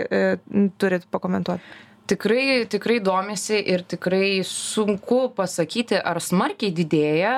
turit 0.81 1.07
pakomentuoti? 1.11 1.79
Tikrai, 2.11 2.65
tikrai 2.67 2.97
domisi 3.07 3.61
ir 3.71 3.85
tikrai 3.87 4.41
sunku 4.47 5.29
pasakyti, 5.37 5.95
ar 5.95 6.19
smarkiai 6.19 6.73
didėja, 6.75 7.35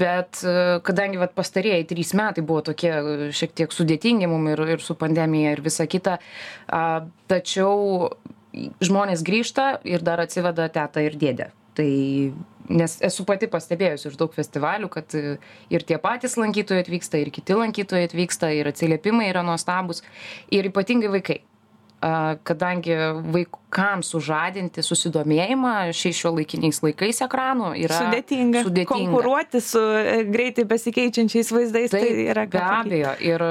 bet 0.00 0.40
kadangi 0.82 1.20
vat, 1.20 1.30
pastarėjai 1.36 1.84
trys 1.86 2.10
metai 2.18 2.42
buvo 2.42 2.64
tokie 2.72 2.90
šiek 3.30 3.54
tiek 3.60 3.76
sudėtingi 3.76 4.26
mum 4.26 4.50
ir, 4.50 4.64
ir 4.74 4.82
su 4.82 4.98
pandemija 4.98 5.54
ir 5.54 5.62
visa 5.62 5.86
kita, 5.86 6.16
tačiau 7.30 8.10
žmonės 8.82 9.22
grįžta 9.22 9.70
ir 9.86 10.02
dar 10.02 10.26
atsiveda 10.26 10.66
tetą 10.74 11.06
ir 11.06 11.14
dėdę. 11.22 11.52
Tai 11.78 11.90
nes 12.68 12.98
esu 13.04 13.24
pati 13.28 13.48
pastebėjusi 13.50 14.10
iš 14.10 14.16
daug 14.20 14.34
festivalių 14.36 14.90
kad 14.92 15.14
e, 15.18 15.36
ir 15.72 15.84
tie 15.88 15.98
patys 16.02 16.36
lankytojai 16.40 16.84
atvyksta 16.84 17.20
ir 17.20 17.32
kiti 17.34 17.56
lankytojai 17.56 18.08
atvyksta 18.08 18.52
ir 18.56 18.70
atsiliepimai 18.70 19.28
yra 19.32 19.44
nuostabūs 19.46 20.04
ir 20.54 20.68
ypatingai 20.70 21.12
vaikai 21.18 21.40
kadangi 22.46 22.94
vaikams 23.34 24.12
sužadinti 24.12 24.82
susidomėjimą 24.86 25.72
šiais 25.96 26.20
šiuolaikiniais 26.20 26.78
laikais 26.84 27.22
ekranų 27.26 27.72
yra 27.82 27.98
sudėtinga. 28.04 28.62
sudėtinga. 28.68 28.92
Konkuruoti 28.92 29.62
su 29.64 29.82
e, 29.82 30.20
greitai 30.30 30.62
besikeičiančiais 30.70 31.50
vaizdais 31.54 31.90
tai, 31.90 32.02
tai 32.04 32.26
yra 32.30 32.46
be 32.50 32.62
abejo. 32.62 33.14
Ir 33.26 33.44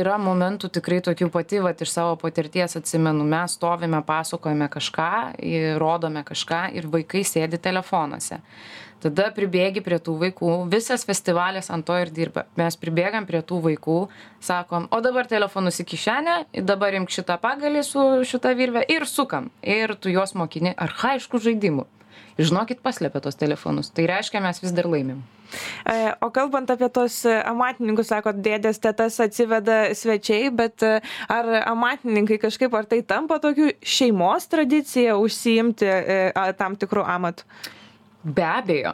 yra 0.00 0.18
momentų 0.22 0.70
tikrai 0.78 1.00
tokių 1.08 1.30
pati, 1.34 1.58
va, 1.64 1.74
iš 1.74 1.90
savo 1.96 2.14
patirties 2.20 2.78
atsimenu, 2.78 3.26
mes 3.26 3.58
stovime, 3.58 4.04
pasakojame 4.06 4.70
kažką, 4.70 5.10
rodome 5.82 6.22
kažką 6.26 6.68
ir 6.78 6.86
vaikai 6.94 7.24
sėdi 7.26 7.58
telefonuose 7.58 8.38
tada 9.02 9.30
pribėgi 9.36 9.82
prie 9.84 9.98
tų 10.02 10.16
vaikų. 10.24 10.52
Visas 10.72 11.04
festivalis 11.08 11.70
ant 11.72 11.86
to 11.86 11.96
ir 12.00 12.12
dirba. 12.14 12.46
Mes 12.60 12.76
pribėgam 12.80 13.28
prie 13.28 13.42
tų 13.46 13.60
vaikų 13.68 14.00
sakom 14.44 14.88
o 14.90 15.00
dabar 15.04 15.28
telefonus 15.30 15.80
į 15.82 15.88
kišenę 15.92 16.36
dabar 16.66 16.96
imk 16.98 17.12
šitą 17.12 17.38
pagalį 17.42 17.84
su 17.86 18.04
šita 18.26 18.54
virve 18.58 18.84
ir 18.88 19.08
sukam. 19.08 19.50
Ir 19.62 19.96
tu 19.96 20.12
juos 20.12 20.36
mokini 20.38 20.74
archajiškų 20.76 21.42
žaidimų. 21.48 21.86
Žinokit 22.40 22.80
paslepia 22.80 23.20
tuos 23.20 23.36
telefonus. 23.36 23.90
Tai 23.92 24.06
reiškia 24.08 24.40
mes 24.40 24.62
vis 24.62 24.72
dar 24.72 24.88
laimim. 24.88 25.20
E, 25.84 26.12
O 26.22 26.30
kalbant 26.30 26.70
apie 26.70 26.88
tos 26.94 27.22
amatininkus, 27.26 28.08
sakot, 28.12 28.38
dėdės 28.40 28.80
tetas 28.80 29.18
atsiveda 29.20 29.90
svečiai, 29.98 30.48
bet 30.54 30.84
e, 30.86 31.00
ar 31.28 31.50
amatininkai 31.72 32.38
kažkaip 32.40 32.74
ar 32.76 32.88
tai 32.88 33.02
tampa 33.02 33.40
tokiu 33.42 33.72
šeimos 33.82 34.48
tradicija 34.52 35.18
užsiimti 35.20 35.90
e, 35.90 36.22
tam 36.58 36.78
tikrų 36.80 37.04
amatų? 37.16 37.44
Be 38.22 38.44
abejo. 38.44 38.92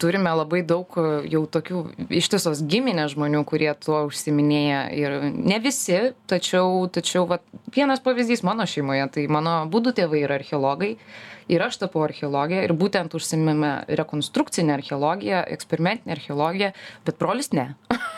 Turime 0.00 0.32
labai 0.34 0.62
daug 0.66 0.98
jau 1.30 1.42
tokių 1.46 1.82
ištisos 2.18 2.64
giminės 2.66 3.14
žmonių 3.14 3.44
kurie 3.46 3.70
tuo 3.78 4.02
užsiiminėja 4.08 4.80
ir 4.98 5.16
ne 5.30 5.60
visi 5.62 6.00
tačiau 6.30 6.88
tačiau 6.90 7.26
vat 7.30 7.44
vienas 7.74 8.02
pavyzdys 8.02 8.42
mano 8.46 8.66
šeimoje 8.66 9.06
tai 9.14 9.26
mano 9.30 9.60
abudu 9.62 9.94
tėvai 9.94 10.24
yra 10.26 10.40
archeologai 10.40 10.96
ir 11.48 11.62
aš 11.62 11.78
tapau 11.84 12.02
archeologe 12.06 12.58
ir 12.64 12.74
būtent 12.74 13.14
užsiimame 13.14 13.72
rekonstrukcine 14.00 14.74
archeologija 14.74 15.44
eksperimentine 15.54 16.16
archeologija 16.16 16.72
bet 17.06 17.20
brolis 17.22 17.52
ne. 17.54 17.68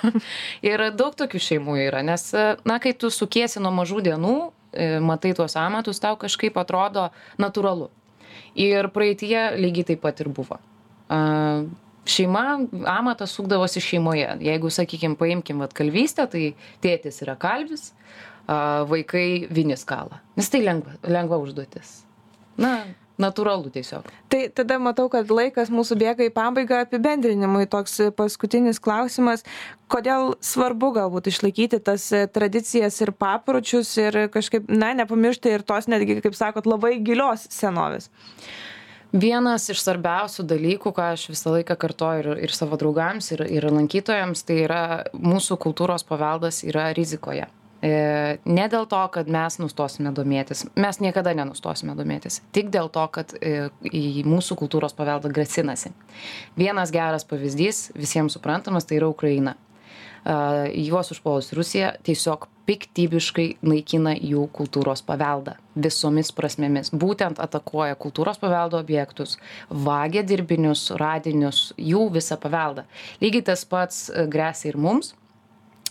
Ir 0.68 0.88
daug 0.97 1.16
tokių 1.18 1.40
šeimų 1.42 1.77
yra 1.85 2.01
nes 2.07 2.31
na 2.64 2.79
kai 2.81 2.94
tu 2.97 3.12
sukiesi 3.12 3.61
nuo 3.61 3.75
mažų 3.77 4.01
dienų 4.09 4.37
e, 4.73 4.88
matai 5.05 5.35
tuos 5.37 5.59
amatus 5.61 6.01
tau 6.01 6.16
kažkaip 6.16 6.57
atrodo 6.57 7.11
natūralu 7.37 7.90
Ir 8.59 8.88
praeitie 8.94 9.38
lygiai 9.59 9.92
taip 9.92 10.03
pat 10.05 10.20
ir 10.22 10.31
buvo. 10.35 10.59
Šeima, 12.09 12.44
amatas 12.88 13.35
sukdavosi 13.37 13.83
šeimoje. 13.85 14.31
Jeigu, 14.44 14.70
sakykime, 14.72 15.16
paimkim 15.20 15.61
vat 15.64 15.74
kalvystę, 15.77 16.24
tai 16.33 16.44
tėtis 16.85 17.20
yra 17.24 17.35
kalvis, 17.40 17.90
vaikai 18.48 19.46
vinis 19.53 19.85
kalą. 19.88 20.20
Nes 20.38 20.48
tai 20.48 20.62
lengva, 20.64 20.96
lengva 21.05 21.37
užduotis. 21.42 21.98
Na, 22.59 22.79
natūralu 23.22 23.72
tiesiog. 23.74 24.07
Tai 24.31 24.40
tada 24.54 24.78
matau, 24.83 25.09
kad 25.12 25.31
laikas 25.33 25.72
mūsų 25.74 25.98
bėga 26.00 26.28
į 26.28 26.33
pabaigą 26.35 26.83
apibendrinimui. 26.85 27.66
Toks 27.70 27.98
paskutinis 28.18 28.81
klausimas, 28.83 29.44
kodėl 29.90 30.37
svarbu 30.44 30.92
galbūt 30.96 31.31
išlaikyti 31.33 31.83
tas 31.85 32.07
tradicijas 32.35 33.00
ir 33.04 33.12
papročius 33.16 33.90
ir 34.00 34.24
kažkaip, 34.35 34.70
na, 34.70 34.94
nepamiršti 35.02 35.57
ir 35.57 35.66
tos 35.66 35.90
netgi, 35.90 36.20
kaip 36.24 36.38
sakot, 36.38 36.68
labai 36.70 36.96
gilios 37.02 37.48
senovės. 37.52 38.11
Vienas 39.09 39.64
iš 39.72 39.81
svarbiausių 39.81 40.44
dalykų, 40.44 40.90
ką 40.92 41.12
aš 41.14 41.31
visą 41.33 41.54
laiką 41.54 41.78
kartoju 41.81 42.20
ir, 42.20 42.26
ir 42.44 42.52
savo 42.52 42.76
draugams, 42.76 43.31
ir, 43.33 43.46
ir 43.48 43.64
lankytojams, 43.72 44.44
tai 44.44 44.59
yra 44.66 44.83
mūsų 45.16 45.57
kultūros 45.64 46.04
paveldas 46.04 46.61
yra 46.68 46.90
rizikoje. 46.92 47.48
E, 47.79 48.38
ne 48.43 48.64
dėl 48.67 48.88
to, 48.91 49.01
kad 49.14 49.29
mes 49.31 49.59
nustosime 49.62 50.11
domėtis, 50.14 50.64
mes 50.75 50.99
niekada 50.99 51.31
nenustosime 51.38 51.95
domėtis, 51.99 52.41
tik 52.55 52.73
dėl 52.75 52.91
to, 52.91 53.05
kad 53.14 53.35
e, 53.38 53.69
į 53.87 54.25
mūsų 54.27 54.59
kultūros 54.59 54.97
paveldą 54.99 55.31
grasinasi. 55.31 55.93
Vienas 56.59 56.91
geras 56.95 57.27
pavyzdys, 57.29 57.93
visiems 57.95 58.35
suprantamas, 58.35 58.88
tai 58.88 58.99
yra 58.99 59.11
Ukraina. 59.12 59.55
E, 59.55 60.35
juos 60.88 61.12
užpuolus 61.14 61.53
Rusija 61.55 61.93
tiesiog 62.03 62.49
piktybiškai 62.67 63.47
naikina 63.62 64.17
jų 64.19 64.49
kultūros 64.59 65.05
paveldą 65.07 65.55
visomis 65.79 66.35
prasmėmis. 66.35 66.91
Būtent 66.91 67.38
atakuoja 67.41 67.95
kultūros 67.95 68.43
paveldo 68.43 68.83
objektus, 68.83 69.38
vagia 69.71 70.27
dirbinius, 70.27 70.88
radinius, 70.99 71.69
jų 71.79 72.09
visą 72.19 72.43
paveldą. 72.43 72.88
Lygiai 73.23 73.47
tas 73.53 73.62
pats 73.71 74.09
grėsia 74.27 74.73
ir 74.73 74.83
mums 74.83 75.14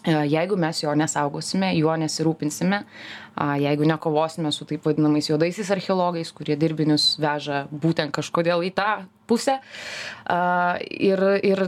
jeigu 0.07 0.57
mes 0.59 0.81
jo 0.83 0.93
nesaugosime, 0.95 1.73
juo 1.77 1.95
nesirūpinsime, 1.99 2.81
jeigu 3.61 3.87
nekovosime 3.89 4.51
su 4.55 4.65
taip 4.69 4.85
vadinamais 4.87 5.29
juodaisiais 5.29 5.71
archeologais, 5.75 6.31
kurie 6.35 6.55
dirbinius 6.59 7.15
veža 7.21 7.65
būtent 7.71 8.15
kažkodėl 8.15 8.63
į 8.67 8.73
tą 8.77 8.91
pusę. 9.27 9.59
Ir, 10.87 11.23
ir 11.43 11.67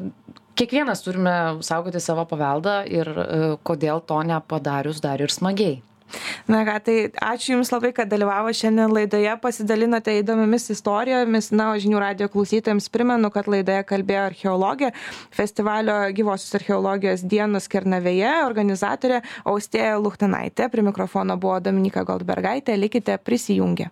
kiekvienas 0.59 1.03
turime 1.03 1.35
saugoti 1.65 2.01
savo 2.03 2.25
paveldą 2.29 2.81
ir 2.91 3.07
e, 3.07 3.27
kodėl 3.63 4.01
to 4.07 4.19
nepadarius 4.27 4.99
dar 5.03 5.21
ir 5.23 5.31
smagiai. 5.31 5.79
Na 6.49 6.63
ką, 6.67 6.77
tai 6.85 6.95
ačiū 7.13 7.55
Jums 7.55 7.71
labai, 7.73 7.91
kad 7.95 8.09
dalyvavo 8.11 8.53
šiandien 8.55 8.93
laidoje, 8.93 9.31
pasidalinote 9.43 10.15
įdomiamis 10.19 10.69
istorijomis. 10.73 11.51
Na, 11.53 11.69
o 11.73 11.81
žinių 11.81 12.01
radio 12.01 12.29
klausytojams 12.31 12.89
primenu, 12.93 13.31
kad 13.33 13.49
laidoje 13.51 13.83
kalbėjo 13.89 14.25
archeologė, 14.31 14.93
festivalio 15.35 15.99
gyvosios 16.15 16.57
archeologijos 16.61 17.25
dienos 17.29 17.69
Kernavėje, 17.71 18.33
organizatorė 18.47 19.21
Austėja 19.45 19.99
Luhtanaitė. 20.01 20.71
Prie 20.73 20.85
mikrofono 20.85 21.37
buvo 21.37 21.59
Dominika 21.63 22.05
Goldbergaitė. 22.07 22.77
Likite 22.79 23.17
prisijungę. 23.21 23.91